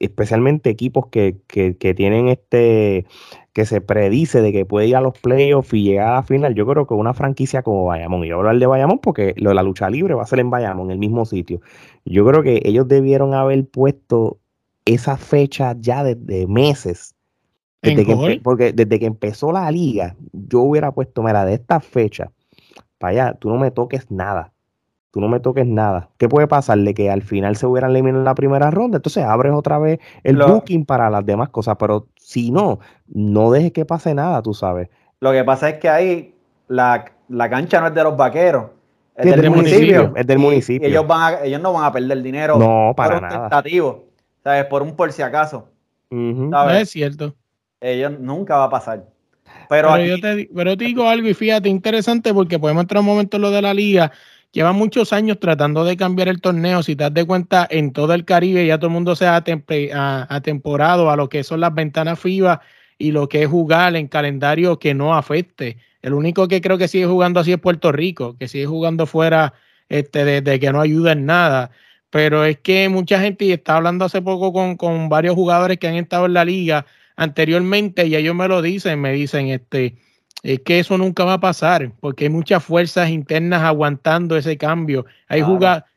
[0.00, 1.36] especialmente equipos que,
[1.96, 3.06] tienen este,
[3.52, 6.54] que se predice de que puede ir a los playoffs y llegar a la final,
[6.54, 9.34] yo creo que una franquicia como Bayamón, y yo voy a hablar de Bayamón porque
[9.36, 11.60] lo de la lucha libre va a ser en Bayamón, en el mismo sitio.
[12.04, 14.38] Yo creo que ellos debieron haber puesto
[14.84, 17.14] esa fecha ya desde meses.
[17.82, 22.32] Desde que, porque desde que empezó la liga, yo hubiera puesto, mira, de esta fecha
[22.98, 24.52] para allá, tú no me toques nada
[25.16, 26.10] tú no me toques nada.
[26.18, 26.92] ¿Qué puede pasarle?
[26.92, 30.36] Que al final se hubieran eliminado en la primera ronda, entonces abres otra vez el
[30.36, 34.90] booking para las demás cosas, pero si no, no dejes que pase nada, tú sabes.
[35.20, 36.34] Lo que pasa es que ahí
[36.68, 37.06] la,
[37.48, 38.66] cancha no es de los vaqueros,
[39.16, 40.86] es, del, municipio, Es del municipio.
[40.86, 43.62] ellos, van a, ellos no van a perder dinero no, para por nada.
[44.44, 44.64] ¿sabes?
[44.66, 45.66] Por un por si acaso.
[46.10, 47.34] No es cierto.
[47.80, 49.06] Ellos nunca va a pasar.
[49.70, 53.36] Pero, yo te, pero te digo algo y fíjate, interesante porque podemos entrar un momento
[53.36, 54.12] en lo de la liga
[54.52, 56.82] lleva muchos años tratando de cambiar el torneo.
[56.82, 59.36] Si te das de cuenta, en todo el Caribe ya todo el mundo se ha
[59.36, 62.60] atemporado a lo que son las ventanas FIBA
[62.98, 65.78] y lo que es jugar en calendario que no afecte.
[66.02, 69.54] El único que creo que sigue jugando así es Puerto Rico, que sigue jugando fuera
[69.88, 71.70] este, de, que no ayuda en nada.
[72.10, 75.88] Pero es que mucha gente, y estaba hablando hace poco con, con varios jugadores que
[75.88, 76.86] han estado en la liga
[77.16, 79.96] anteriormente, y ellos me lo dicen, me dicen, este,
[80.42, 85.06] es que eso nunca va a pasar, porque hay muchas fuerzas internas aguantando ese cambio.
[85.28, 85.42] Hay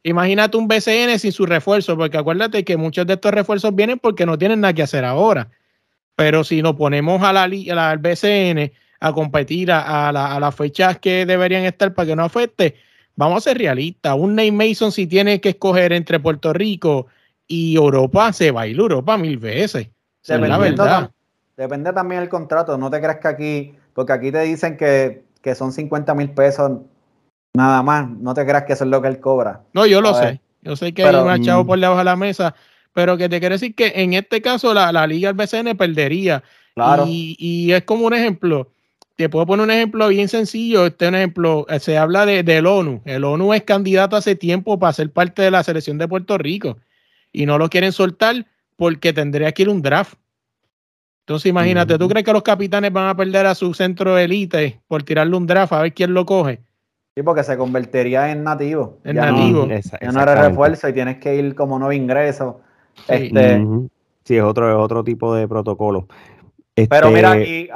[0.04, 4.26] imagínate un BCN sin su refuerzo, porque acuérdate que muchos de estos refuerzos vienen porque
[4.26, 5.50] no tienen nada que hacer ahora.
[6.16, 11.64] Pero si nos ponemos a la, al BCN a competir a, las fechas que deberían
[11.64, 12.76] estar para que no afecte,
[13.16, 14.16] vamos a ser realistas.
[14.18, 17.08] Un Nate Mason, si tiene que escoger entre Puerto Rico
[17.48, 19.90] y Europa, se va a ir a Europa mil veces.
[20.28, 21.12] la verdad.
[21.56, 22.78] Depende también del contrato.
[22.78, 25.26] No te creas que aquí porque aquí te dicen que,
[25.56, 26.72] son 50 mil pesos
[27.54, 28.10] nada más.
[28.10, 29.64] No te creas que eso es lo que él cobra.
[29.74, 30.40] No, yo lo sé.
[30.62, 31.68] Yo sé que hay un achado mm.
[31.68, 32.56] por debajo de la mesa.
[32.94, 36.42] Pero que te quiero decir que en este caso la, la Liga del BCN perdería.
[36.76, 37.08] Claro.
[37.10, 38.72] Y, es como un ejemplo.
[39.18, 40.86] Te puedo poner un ejemplo bien sencillo.
[40.86, 41.66] Este un ejemplo.
[41.68, 43.02] Eh, se habla de, del ONU.
[43.04, 46.78] El ONU es candidato hace tiempo para ser parte de la selección de Puerto Rico.
[47.34, 48.46] Y no lo quieren soltar
[48.78, 50.14] porque tendría que ir un draft.
[51.30, 55.04] Entonces imagínate, ¿tú crees que los capitanes van a perder a su centro élite por
[55.04, 56.60] tirarle un draft a ver quién lo coge?
[57.16, 58.98] Sí, porque se convertiría en nativo.
[59.04, 59.68] En nativo.
[59.68, 62.62] ya no eres refuerzo y tienes que ir como nuevo ingreso.
[62.96, 63.64] Sí, este,
[64.24, 66.08] sí es otro, otro tipo de protocolo.
[66.74, 67.70] Pero mira, y,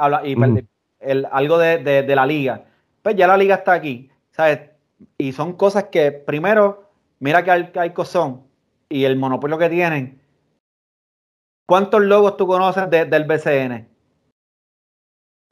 [1.30, 2.64] algo de, la liga.
[3.02, 4.62] Pues ya la liga está aquí, ¿sabes?
[5.16, 6.90] Y son cosas que, primero,
[7.20, 8.40] mira que hay, que hay cosón
[8.88, 10.23] y el monopolio que tienen
[11.66, 13.88] ¿Cuántos logos tú conoces del BCN?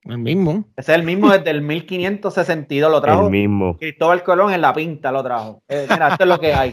[0.05, 0.65] El mismo.
[0.77, 3.27] Ese es el mismo desde el 1562, lo trajo.
[3.27, 3.79] El mismo.
[3.79, 5.63] Cristóbal Colón en la pinta lo trajo.
[5.69, 6.73] Eh, mira, esto es lo que hay.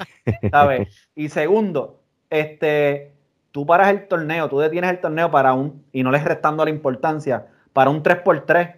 [0.52, 1.08] ¿Sabes?
[1.16, 3.14] Y segundo, este,
[3.52, 6.72] tú paras el torneo, tú detienes el torneo para un, y no les restando la
[6.72, 8.78] importancia, para un 3x3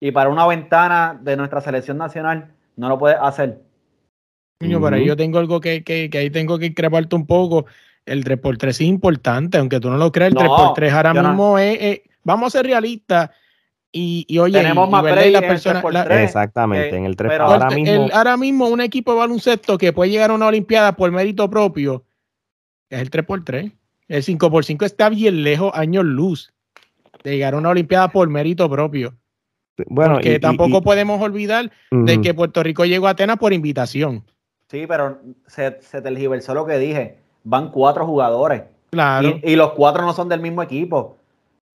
[0.00, 3.62] y para una ventana de nuestra selección nacional, no lo puedes hacer.
[4.60, 7.66] Niño, pero ahí yo tengo algo que, que, que ahí tengo que increparte un poco
[8.06, 12.48] el 3x3 es importante, aunque tú no lo creas, el 3x3 ahora mismo es, vamos
[12.54, 13.30] a ser realistas.
[13.96, 18.08] Y, y oye, tenemos más y, las personas, exactamente, en el 3 ahora mismo.
[18.12, 22.04] ahora mismo un equipo de baloncesto que puede llegar a una olimpiada por mérito propio
[22.90, 23.72] es el 3x3.
[24.08, 26.52] El 5x5 está bien lejos, años luz,
[27.22, 29.14] de llegar a una olimpiada por mérito propio.
[29.86, 34.24] Bueno, Porque tampoco podemos olvidar de que Puerto Rico llegó a Atenas por invitación.
[34.68, 38.64] Sí, pero se, se tergiversó lo que dije van cuatro jugadores.
[38.90, 39.40] Claro.
[39.42, 41.16] Y, los cuatro no son del mismo equipo.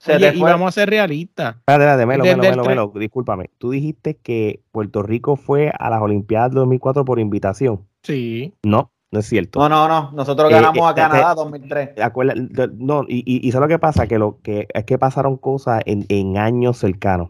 [0.08, 1.56] y vamos a ser realistas.
[1.68, 3.50] Espérate, Melo, Melo, Melo, discúlpame.
[3.58, 7.86] Tú dijiste que Puerto Rico fue a las Olimpiadas 2004 por invitación.
[8.04, 8.54] Sí.
[8.64, 9.60] No, no es cierto.
[9.60, 10.12] No, no, no.
[10.14, 11.90] Nosotros ganamos eh, a eh, Canadá 2003.
[11.96, 14.08] Eh, no, y, y, y ¿sabes lo que pasa?
[14.08, 17.30] Que lo que es que pasaron cosas en, en años cercanos.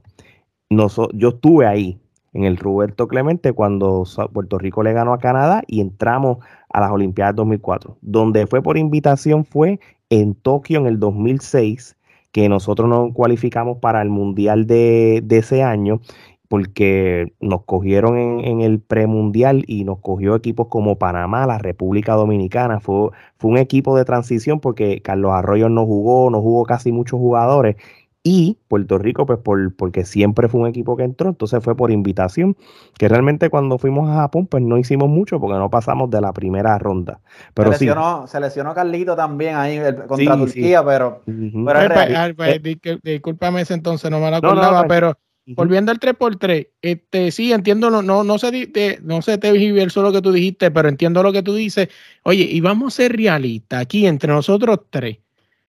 [0.69, 1.99] yo estuve ahí
[2.33, 6.37] en el Roberto Clemente cuando Puerto Rico le ganó a Canadá y entramos
[6.69, 7.97] a las Olimpiadas 2004.
[8.01, 11.95] Donde fue por invitación fue en Tokio en el 2006,
[12.31, 16.01] que nosotros nos cualificamos para el Mundial de, ese año,
[16.47, 22.79] porque nos cogieron en, el premundial y nos cogió equipos como Panamá, la República Dominicana.
[22.79, 27.19] Fue, fue un equipo de transición porque Carlos Arroyo no jugó, no jugó casi muchos
[27.19, 27.75] jugadores
[28.23, 31.89] y Puerto Rico, pues por, porque siempre fue un equipo que entró, entonces fue por
[31.91, 32.57] invitación,
[32.97, 36.33] que realmente cuando fuimos a Japón, pues no hicimos mucho porque no pasamos de la
[36.33, 37.21] primera ronda.
[37.53, 42.77] Pero se, lesionó, se lesionó Carlito también ahí contra Turquía, pero, pero pues, pues, pues,
[42.83, 45.17] eh, discúlpame ese entonces, no me lo acordaba, pero
[45.55, 50.09] volviendo al 3x3, este, sí, entiendo, no, no, no sé, te, no sé te solo
[50.09, 51.87] lo que tú dijiste, pero entiendo lo que tú dices.
[52.23, 55.17] Oye, y vamos a ser realistas aquí entre nosotros tres.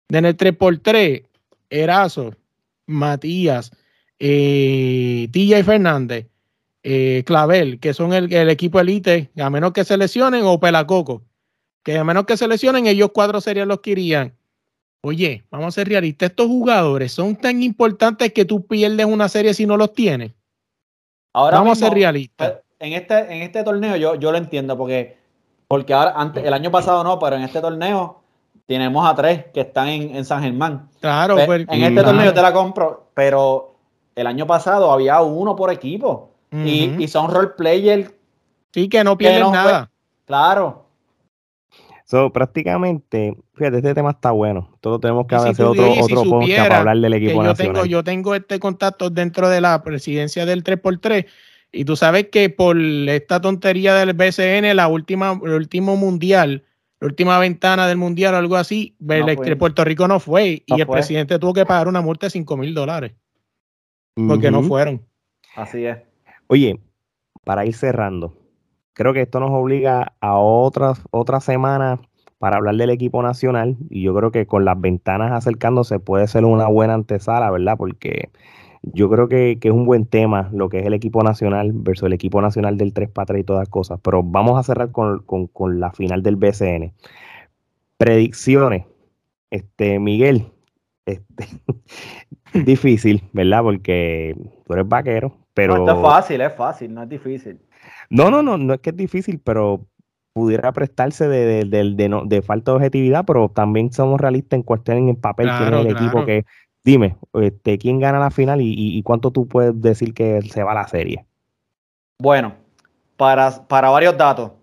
[0.09, 1.23] En el 3x3,
[1.69, 2.35] Erazo,
[2.85, 3.71] Matías,
[4.19, 6.27] eh, TJ Fernández,
[6.83, 11.23] eh, Clavel, que son el, el, equipo elite, a menos que se lesionen, o Pelacoco,
[11.83, 14.33] que a menos que se lesionen, ellos cuatro serían los que irían.
[15.01, 19.53] Oye, vamos a ser realistas, estos jugadores son tan importantes que tú pierdes una serie
[19.53, 20.33] si no los tienes.
[21.33, 22.51] Ahora vamos a ser realistas.
[22.51, 25.17] Pues, en este, en este torneo yo, yo lo entiendo, porque,
[25.67, 28.21] porque ahora, antes, el año pasado no, pero en este torneo
[28.67, 30.89] tenemos a tres que están en, San Germán.
[30.99, 33.75] Claro, pues, en este torneo te la compro, pero
[34.15, 38.11] el año pasado había uno por equipo y, son role players.
[38.73, 39.89] Sí, que no pierden nada.
[40.25, 40.85] Claro.
[42.03, 44.69] So, prácticamente, fíjate, este tema está bueno.
[44.79, 47.73] Todos tenemos que hacer otro, otro podcast para hablar del equipo yo nacional.
[47.73, 51.25] Tengo, yo tengo este contacto dentro de la presidencia del 3x3
[51.71, 56.63] y tú sabes que por esta tontería del BCN, la última, el último mundial,
[56.99, 58.95] la última ventana del mundial o algo así,
[59.59, 62.73] Puerto Rico no fue y el presidente tuvo que pagar una multa de 5 mil
[62.73, 63.13] dólares
[64.15, 65.05] porque no fueron.
[65.55, 65.97] Así es.
[66.47, 66.79] Oye,
[67.43, 68.35] para ir cerrando,
[68.93, 72.01] creo que esto nos obliga a otras otra semana
[72.39, 76.45] para hablar del equipo nacional y yo creo que con las ventanas acercándose puede ser
[76.45, 77.75] una buena antesala, ¿verdad?
[77.77, 78.29] Porque
[78.83, 82.13] yo creo que, es un buen tema lo que es el equipo nacional versus el
[82.13, 85.91] equipo nacional del 3 para y todas las cosas, pero vamos a cerrar con, la
[85.91, 86.93] final del BCN.
[87.97, 88.85] Predicciones.
[89.49, 90.51] Este, Miguel,
[91.05, 91.47] este,
[92.65, 93.63] difícil, ¿verdad?
[93.63, 95.85] Porque tú eres vaquero, pero...
[95.85, 97.59] No, es fácil, es fácil, no es difícil.
[98.09, 99.85] No, no, no, no es que es difícil, pero
[100.33, 105.17] pudiera prestarse de, de, falta de objetividad, pero también somos realistas en cuestión en el
[105.17, 106.45] papel que tiene el equipo que,
[106.87, 110.75] dime, este, ¿quién gana la final y, cuánto tú puedes decir que se va a
[110.75, 111.25] la serie?
[112.17, 112.53] Bueno,
[113.17, 114.53] para, para varios datos,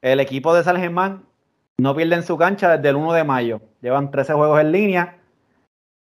[0.00, 1.24] el equipo de San Germán
[1.78, 3.60] no pierde en su cancha desde el 1 de mayo.
[3.80, 5.18] Llevan 13 juegos en línea.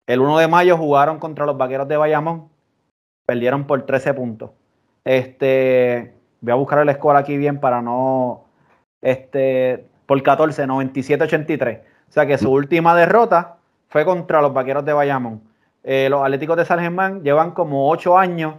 [0.05, 2.49] El 1 de mayo jugaron contra los Vaqueros de Bayamón.
[3.25, 4.51] Perdieron por 13 puntos.
[5.05, 8.45] Este, Voy a buscar el score aquí bien para no.
[9.01, 11.79] Este, por 14, 97-83.
[11.79, 13.57] O sea que su última derrota
[13.87, 15.48] fue contra los vaqueros de Bayamón.
[15.83, 18.55] Eh, los Atléticos de San Germán llevan como 8 años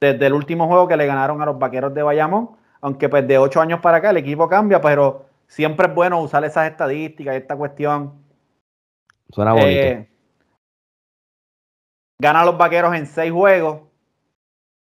[0.00, 2.50] desde el último juego que le ganaron a los vaqueros de Bayamón.
[2.80, 6.44] Aunque pues de 8 años para acá el equipo cambia, pero siempre es bueno usar
[6.44, 8.12] esas estadísticas, esta cuestión.
[9.30, 9.70] Suena bonito.
[9.70, 10.08] Eh,
[12.18, 13.80] gana los vaqueros en 6 juegos.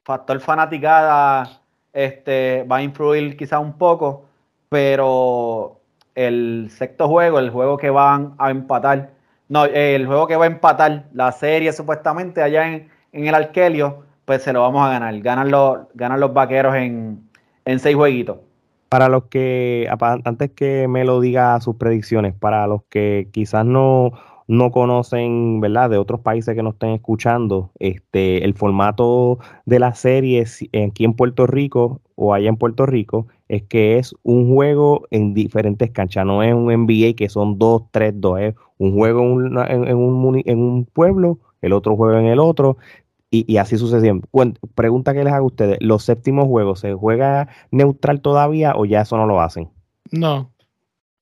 [0.05, 1.61] Factor fanaticada
[1.93, 4.25] este, va a influir quizá un poco,
[4.69, 5.79] pero
[6.15, 9.11] el sexto juego, el juego que van a empatar,
[9.49, 14.43] no, el juego que va a empatar la serie supuestamente allá en, el Arkelio, pues
[14.43, 15.19] se lo vamos a ganar.
[15.19, 17.27] Ganan los, ganan los vaqueros en,
[17.65, 18.37] en seis jueguitos.
[18.89, 24.13] Para los que, antes que me lo diga sus predicciones, para los que quizás no,
[24.49, 25.91] no conocen, ¿verdad?
[25.91, 30.43] De otros países que nos estén escuchando, este, el formato de la serie
[30.87, 35.35] aquí en Puerto Rico o allá en Puerto Rico es que es un juego en
[35.35, 39.95] diferentes canchas, no es un NBA que son dos, tres, dos, es un juego en,
[39.95, 42.77] un, en un pueblo, el otro juego en el otro,
[43.29, 44.27] y, así sucesivamente.
[44.73, 49.01] Pregunta que les hago a ustedes, ¿los séptimos juegos se juega neutral todavía o ya
[49.01, 49.69] eso no lo hacen?
[50.11, 50.51] No,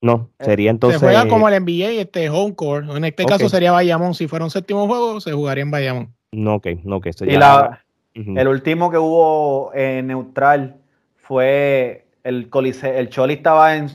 [0.02, 1.00] no, eh, sería entonces.
[1.00, 2.90] Se juega como el NBA, este home court.
[2.90, 4.14] En este caso sería Bayamón.
[4.14, 6.14] Si fuera un séptimo juego, se jugaría en Bayamón.
[6.32, 7.84] No, ok, no, que Y la,
[8.14, 10.78] el último que hubo en neutral
[11.18, 12.94] fue el Coliseo.
[12.94, 13.90] El Choli estaba en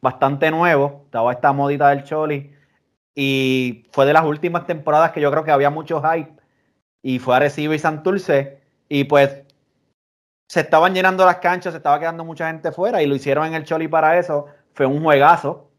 [0.00, 2.52] bastante nuevo, estaba esta modita del Choli.
[3.16, 6.32] Y fue de las últimas temporadas que yo creo que había mucho hype.
[7.02, 8.60] Y fue a recibir Santurce.
[8.88, 9.42] Y pues
[10.48, 13.02] se estaban llenando las canchas, se estaba quedando mucha gente fuera.
[13.02, 15.70] Y lo hicieron en el Choli para eso fue un juegazo.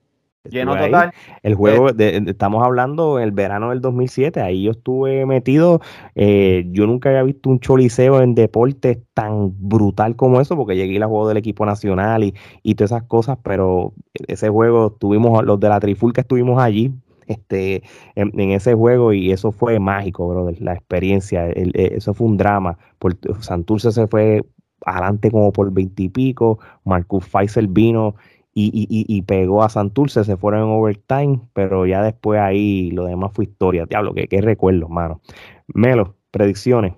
[0.49, 1.11] Lleno total.
[1.41, 5.81] El juego, eh, estamos hablando el verano del 2007, ahí yo estuve metido,
[6.13, 11.01] eh, yo nunca había visto un choliseo en deportes tan brutal como eso, porque llegué
[11.01, 13.93] a juego del equipo nacional y, y todas esas cosas, pero
[14.27, 16.93] ese juego, tuvimos los de la Trifulca estuvimos allí,
[17.27, 17.81] este,
[18.13, 22.77] en, ese juego y eso fue mágico, brother, la experiencia, e, eso fue un drama,
[22.99, 24.43] por, Santurce se fue
[24.85, 28.15] adelante como por veintipico, Marcus Pfizer vino
[28.57, 33.05] y, y, y, pegó a Santurce, se fueron en overtime, pero ya después ahí lo
[33.05, 33.85] demás fue historia.
[33.85, 35.21] Diablo, que qué recuerdo, mano.
[35.67, 36.93] Melo, predicciones.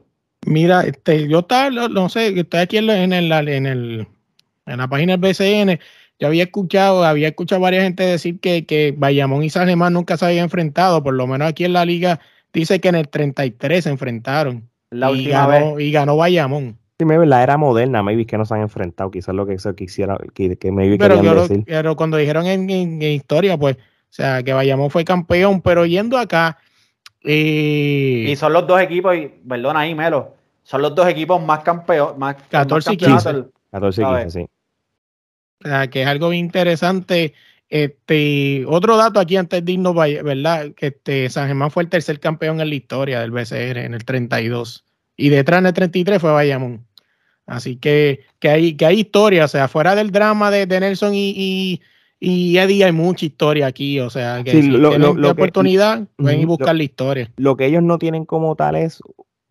[0.46, 4.08] Mira, este, yo estaba, no sé, estoy aquí en, el, en, el,
[4.68, 5.80] en la página del BCN,
[6.20, 9.94] yo había escuchado, había escuchado a varias gente decir que, que Bayamón y San Germán
[9.94, 12.20] nunca se habían enfrentado, por lo menos aquí en la liga
[12.54, 14.70] dice que en el 33 se enfrentaron.
[14.90, 15.88] La y, última ganó, vez.
[15.88, 16.78] y ganó Bayamón.
[17.00, 19.76] Sí, maybe la era moderna, maybe que no se han enfrentado, quizás lo que eso
[19.76, 21.64] quisiera, que, que maybe Pero, querían lo- decir.
[21.68, 23.80] pero cuando dijeron en, en- en historia, pues, o
[24.10, 26.58] sea, que Bayamón fue campeón, pero yendo acá,
[27.24, 30.34] eh, Y son los dos equipos, y perdona ahí, Melo,
[30.64, 33.54] son los dos equipos más campeones, más, 14 y más campeonatos.
[33.72, 34.32] 14 y a 15, ver.
[34.32, 34.50] sí.
[35.64, 37.34] o sea, que es algo bien interesante.
[37.70, 40.72] Este, otro dato aquí antes de irnos, ¿verdad?
[40.76, 44.06] Que este, San Germán fue el tercer campeón en la historia del BCR en el
[44.06, 44.86] 32.
[45.18, 46.86] Y detrás en el 33 fue Bayamón.
[47.48, 51.16] Así que, que, hay, que hay historia, o sea, fuera del drama de, de Nelson
[51.16, 51.82] y, y,
[52.20, 56.40] y Eddie hay mucha historia aquí, o sea, que Sí, si lo- que- oportunidad, pueden
[56.42, 57.32] ir Ujú, buscar lo- la historia.
[57.38, 59.02] Lo que ellos no tienen como tal es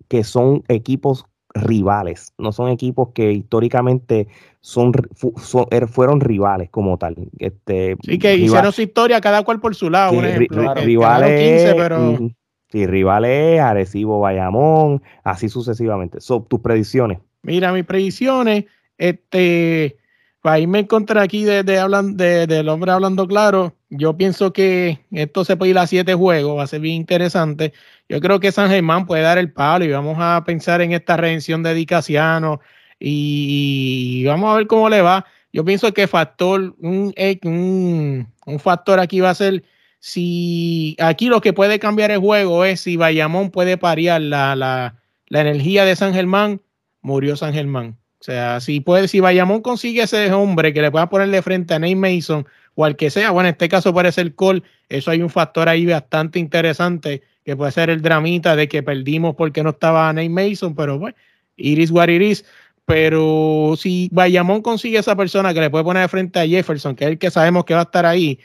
[0.08, 1.24] que son equipos
[1.54, 4.28] rivales, no son equipos que históricamente
[4.60, 7.16] son, er- fueron rivales como tal.
[7.38, 10.10] Este, Sí, que rival- hicieron su historia cada cual por su lado.
[10.12, 12.32] sí, ejemplo, que rivales, ganaron 15, pero ujú,
[12.70, 16.20] sí, rivales, Arecibo, Bayamón, así sucesivamente.
[16.20, 17.20] So, tus predicciones.
[17.46, 18.64] Mira mis predicciones.
[18.98, 19.96] Este,
[20.40, 25.56] para irme contra aquí de, de del hombre hablando claro, yo pienso que esto se
[25.56, 27.72] puede ir a siete juegos, va a ser bien interesante.
[28.08, 31.16] Yo creo que San Germán puede dar el palo y vamos a pensar en esta
[31.16, 32.60] redención de Dicasiano
[33.00, 35.26] y, vamos a ver cómo le va.
[35.52, 39.64] Yo pienso que factor, un, un, un factor aquí va a ser
[39.98, 44.94] si aquí lo que puede cambiar el juego es si Bayamón puede parear la, la,
[45.28, 46.60] la energía de San Germán,
[47.06, 47.96] murió San Germán.
[48.20, 51.74] O sea, si puede, si Bayamón consigue ese hombre que le pueda poner de frente
[51.74, 55.10] a Nate Mason o al que sea, bueno, en este caso puede ser Cole, eso
[55.12, 59.62] hay un factor ahí bastante interesante que puede ser el dramita de que perdimos porque
[59.62, 61.16] no estaba Nate Mason, pero bueno,
[61.56, 62.44] iris what it is.
[62.86, 67.04] Pero si Bayamón consigue esa persona que le puede poner de frente a Jefferson, que
[67.04, 68.40] es el que sabemos que va a estar ahí,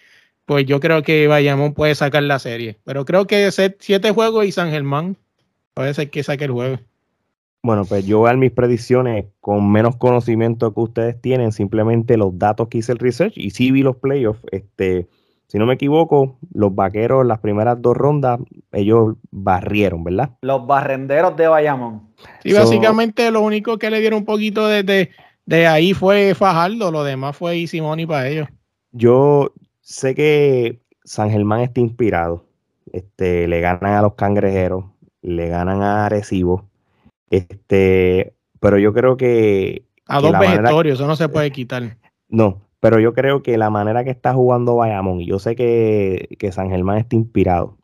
[0.46, 2.78] pues yo creo que Bayamón puede sacar la serie.
[2.84, 3.50] Pero creo que
[3.80, 5.18] siete juegos y San Germán
[5.74, 6.80] puede ser que saque el juego.
[7.64, 12.18] Bueno, pues yo voy a dar mis predicciones con menos conocimiento que ustedes tienen, simplemente
[12.18, 14.42] los datos que hice el research y sí vi los playoffs.
[14.52, 15.08] Este,
[15.46, 18.40] si no me equivoco, los vaqueros las primeras dos rondas,
[18.72, 20.32] ellos barrieron, ¿verdad?
[20.42, 22.10] Los barrenderos de Bayamón.
[22.44, 25.12] Sí, So- básicamente lo único que le dieron un poquito de, de,
[25.46, 28.48] de ahí fue Fajardo, lo demás fue y Simoni para ellos.
[28.92, 32.46] Yo sé que San Germán está inspirado.
[32.92, 34.86] Este, le ganan a los cangrejeros,
[35.22, 36.71] le ganan a Arecibo.
[37.32, 41.98] Este, pero yo creo que A que dos vegetorios, eso no se puede quitar.
[42.30, 46.36] No, pero yo creo que la manera que está jugando Bayamón, y yo sé que,
[46.38, 47.78] que San Germán está inspirado.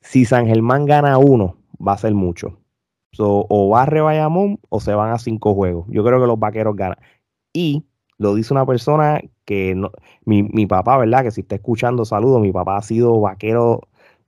[0.00, 1.56] Si San Germán gana uno,
[1.86, 2.58] va a ser mucho.
[3.12, 5.86] So, o barre Bayamón o se van a cinco juegos.
[5.88, 6.98] Yo creo que los vaqueros ganan.
[7.52, 7.84] Y
[8.18, 9.90] lo dice una persona que no,
[10.24, 11.24] mi, mi papá, ¿verdad?
[11.24, 12.38] Que si está escuchando, saludo.
[12.38, 13.80] Mi papá ha sido vaquero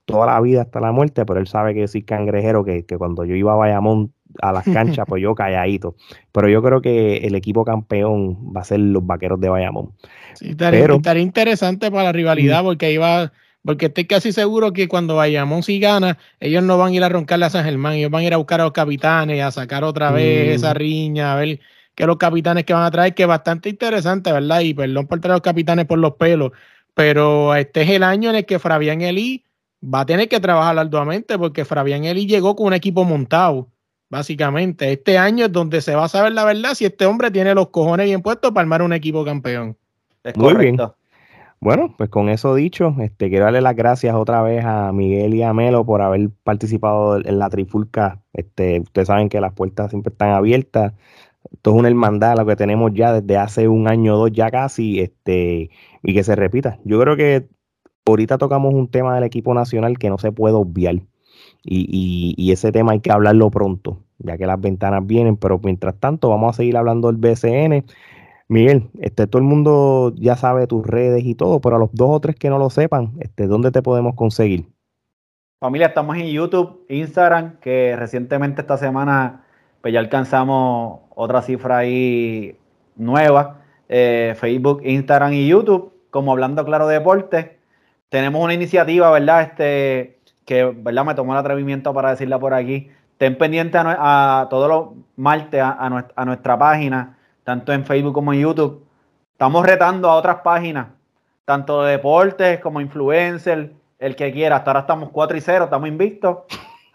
[0.06, 2.96] toda la vida hasta la muerte, pero él sabe que yo soy cangrejero, que, que
[2.96, 5.96] cuando yo iba a Bayamón a las canchas, pues yo calladito.
[6.32, 9.92] Pero yo creo que el equipo campeón va a ser los vaqueros de Bayamón.
[10.34, 13.32] Sí, estaría, Pero- estaría interesante para la rivalidad porque iba,
[13.64, 17.08] porque estoy casi seguro que cuando Bayamón sí gana, ellos no van a ir a
[17.08, 19.82] roncarle a San Germán, ellos van a ir a buscar a los capitanes, a sacar
[19.84, 20.54] otra vez Mm.
[20.54, 21.60] esa riña, a ver
[21.94, 24.60] qué los capitanes que van a traer, que es bastante interesante, ¿verdad?
[24.60, 26.52] Y perdón por traer a los capitanes por los pelos,
[26.94, 29.44] pero este es el año en el que Fabián Eli
[29.82, 33.68] va a tener que trabajar arduamente porque Fabián Eli llegó con un equipo montado.
[34.10, 37.54] Básicamente, este año es donde se va a saber la verdad si este hombre tiene
[37.54, 39.76] los cojones bien puestos para armar un equipo campeón.
[40.24, 40.78] Es Muy bien.
[41.60, 45.42] Bueno, pues con eso dicho, este, quiero darle las gracias otra vez a Miguel y
[45.42, 48.22] a Melo por haber participado en la trifulca.
[48.32, 50.94] Este, ustedes saben que las puertas siempre están abiertas.
[51.52, 54.50] Esto es una hermandad, lo que tenemos ya desde hace un año o dos ya
[54.50, 55.70] casi, este,
[56.02, 56.78] y que se repita.
[56.84, 57.48] Yo creo que
[58.06, 60.96] ahorita tocamos un tema del equipo nacional que no se puede obviar.
[61.64, 65.58] Y, y- y ese tema hay que hablarlo pronto, ya que las ventanas vienen, pero
[65.62, 67.84] mientras tanto vamos a seguir hablando del BCN.
[68.50, 72.08] Miguel, este, todo el mundo ya sabe tus redes y todo, pero a los dos
[72.10, 74.64] o tres que no lo sepan, este, ¿dónde te podemos conseguir?
[75.60, 79.44] Familia, estamos en YouTube, Instagram, que recientemente esta semana
[79.80, 82.56] pues ya alcanzamos otra cifra ahí
[82.96, 83.60] nueva.
[83.88, 87.58] Eh, Facebook, Instagram y YouTube, como Hablando Claro Deporte.
[88.08, 89.42] Tenemos una iniciativa, ¿verdad?
[89.42, 90.17] Este,
[90.48, 91.04] que, ¿verdad?
[91.04, 92.90] Me tomó el atrevimiento para decirla por aquí.
[93.18, 97.84] Ten pendiente a, a todos los martes a, a nues- a nuestra página, tanto en
[97.84, 98.82] Facebook como en YouTube.
[99.32, 100.86] Estamos retando a otras páginas,
[101.44, 104.56] tanto de deportes como influencers, el que quiera.
[104.56, 106.38] Hasta ahora estamos 4 y 0, estamos invictos.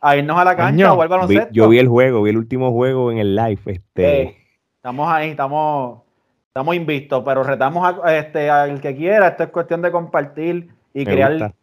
[0.01, 0.97] A irnos a la cancha, Coño, a
[1.27, 3.59] Vi- yo vi el juego, vi el último juego en el live.
[3.67, 4.37] Este, Eh,
[4.75, 5.99] estamos ahí, estamos,
[6.47, 9.27] estamos invictos, pero retamos a, este, al que quiera.
[9.29, 11.53] Esto es cuestión de compartir y me crear gusta.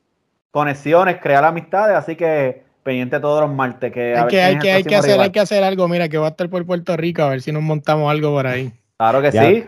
[0.50, 1.96] Conexiones, crear amistades.
[1.96, 3.92] Así que pendiente todos los martes.
[3.92, 5.88] Que hay, que, hay, que, hay, que hacer, hay que hacer algo.
[5.88, 8.46] Mira, que va a estar por Puerto Rico a ver si nos montamos algo por
[8.46, 8.72] ahí.
[8.96, 9.64] Claro que sí.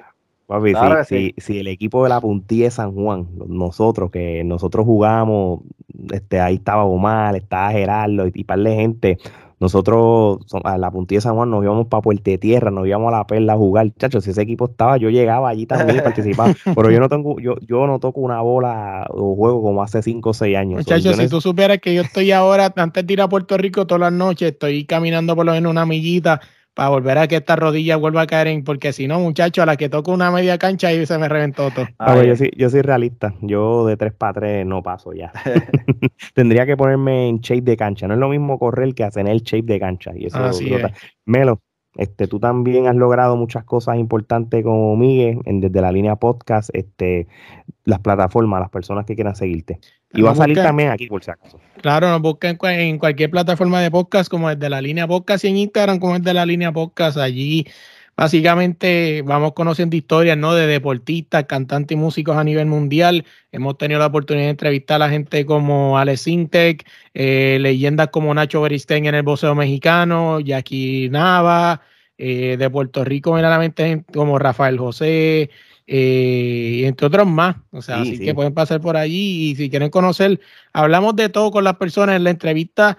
[0.46, 0.74] Papi,
[1.06, 5.60] si, si, el equipo de la puntilla de San Juan, nosotros que nosotros jugamos,
[6.12, 9.18] este, ahí estaba Omar, estaba Gerardo y, y par de gente,
[9.62, 13.18] nosotros a la puntilla de San Juan nos íbamos para Puerto Tierra, nos íbamos a
[13.18, 13.92] la perla a jugar.
[13.96, 16.52] Chachos, si ese equipo estaba, yo llegaba allí también y participaba.
[16.74, 20.28] Pero yo no tengo, yo, yo no toco una bola o juego como hace 5
[20.28, 20.78] o 6 años.
[20.78, 24.00] Muchachos, si tú supieras que yo estoy ahora, antes de ir a Puerto Rico todas
[24.00, 26.40] las noches, estoy caminando por lo menos una millita
[26.74, 29.66] para volver a que esta rodilla vuelva a caer en, porque si no, muchacho, a
[29.66, 31.86] la que toco una media cancha ahí se me reventó todo.
[32.22, 35.32] yo, soy, yo soy realista, yo de 3 para 3 no paso ya.
[36.34, 39.42] Tendría que ponerme en shape de cancha, no es lo mismo correr que hacer el
[39.42, 40.12] shape de cancha.
[40.14, 40.38] Y eso
[41.26, 41.60] Melo,
[41.96, 46.70] este, tú también has logrado muchas cosas importantes como Miguel en, desde la línea podcast,
[46.72, 47.28] este,
[47.84, 49.78] las plataformas, las personas que quieran seguirte.
[50.14, 51.58] Y va a salir también aquí por si acaso.
[51.80, 55.56] Claro, nos busquen en cualquier plataforma de podcast, como desde la línea podcast y en
[55.56, 57.16] Instagram, como desde la línea podcast.
[57.16, 57.66] Allí
[58.16, 60.54] básicamente vamos conociendo historias ¿no?
[60.54, 63.24] de deportistas, cantantes y músicos a nivel mundial.
[63.50, 68.34] Hemos tenido la oportunidad de entrevistar a la gente como Alex Intec, eh, leyendas como
[68.34, 71.80] Nacho Beristain en el boxeo mexicano, Jackie Nava,
[72.18, 75.50] eh, de Puerto Rico, generalmente como Rafael José,
[75.94, 77.56] eh, entre otros más.
[77.70, 80.40] O sea, así que pueden pasar por allí y si quieren conocer,
[80.72, 82.96] hablamos de todo con las personas en la entrevista.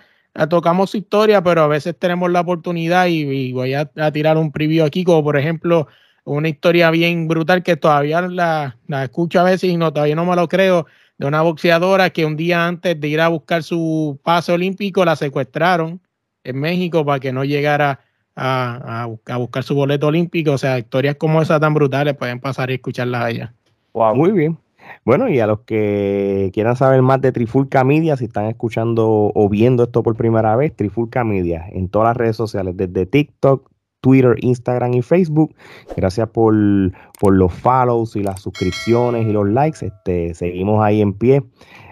[0.48, 4.86] Tocamos su historia, pero a veces tenemos la oportunidad y, voy a, tirar un preview
[4.86, 5.88] aquí, como por ejemplo
[6.24, 10.26] una historia bien brutal que todavía la, la escucho a veces y no, todavía no
[10.26, 10.86] me lo creo,
[11.18, 15.16] de una boxeadora que un día antes de ir a buscar su pase olímpico la
[15.16, 16.00] secuestraron
[16.44, 18.02] en México para que no llegara
[18.36, 19.08] a,
[19.38, 20.52] buscar su boleto olímpico.
[20.52, 23.54] O sea, historias como esas tan brutales pueden pasar y escucharlas allá.
[23.94, 24.16] Wow.
[24.16, 24.58] Muy bien.
[25.06, 29.50] Bueno, y a los que quieran saber más de Trifulca Media, si están escuchando o
[29.50, 33.70] viendo esto por primera vez, Trifulca Media en todas las redes sociales, desde TikTok,
[34.02, 35.56] Twitter, Instagram y Facebook.
[35.96, 36.54] Gracias por,
[37.20, 39.86] por, los follows y las suscripciones y los likes.
[39.86, 41.44] Este, seguimos ahí en pie.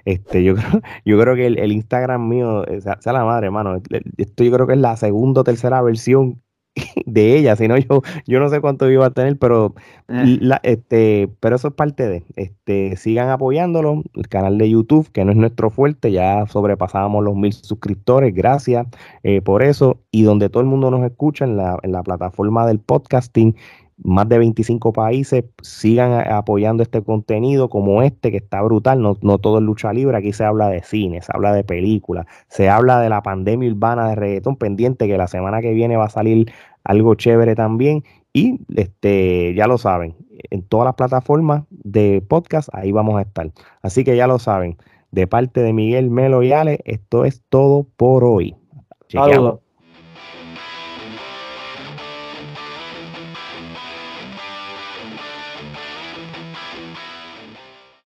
[0.06, 3.82] Este, yo creo, yo creo que el, Instagram mío, eh, sea, la madre, hermano.
[4.18, 6.42] Esto yo creo que es la segunda o tercera versión
[7.06, 9.76] de ella, si no yo, yo no sé cuánto iba a tener, pero
[10.08, 10.40] eh.
[10.64, 15.32] este, pero eso es parte de, este, sigan apoyándolo, el canal de YouTube, que no
[15.32, 18.88] es nuestro fuerte, ya sobrepasábamos los mil suscriptores, gracias
[19.24, 22.66] eh, por eso, y donde todo el mundo nos escucha en la, en la plataforma
[22.66, 23.56] del podcasting,
[24.04, 29.38] más de 25 países sigan apoyando este contenido como este que está brutal, no, no,
[29.38, 33.00] todo es lucha libre, aquí se habla de cine, se habla de películas, se habla
[33.00, 36.52] de la pandemia urbana de reggaetón pendiente que la semana que viene va a salir
[36.84, 40.16] algo chévere también y este ya lo saben,
[40.50, 43.52] en todas las plataformas de podcast ahí vamos a estar.
[43.82, 44.78] Así que ya lo saben,
[45.12, 48.56] de parte de Miguel Melo y Ale, esto es todo por hoy.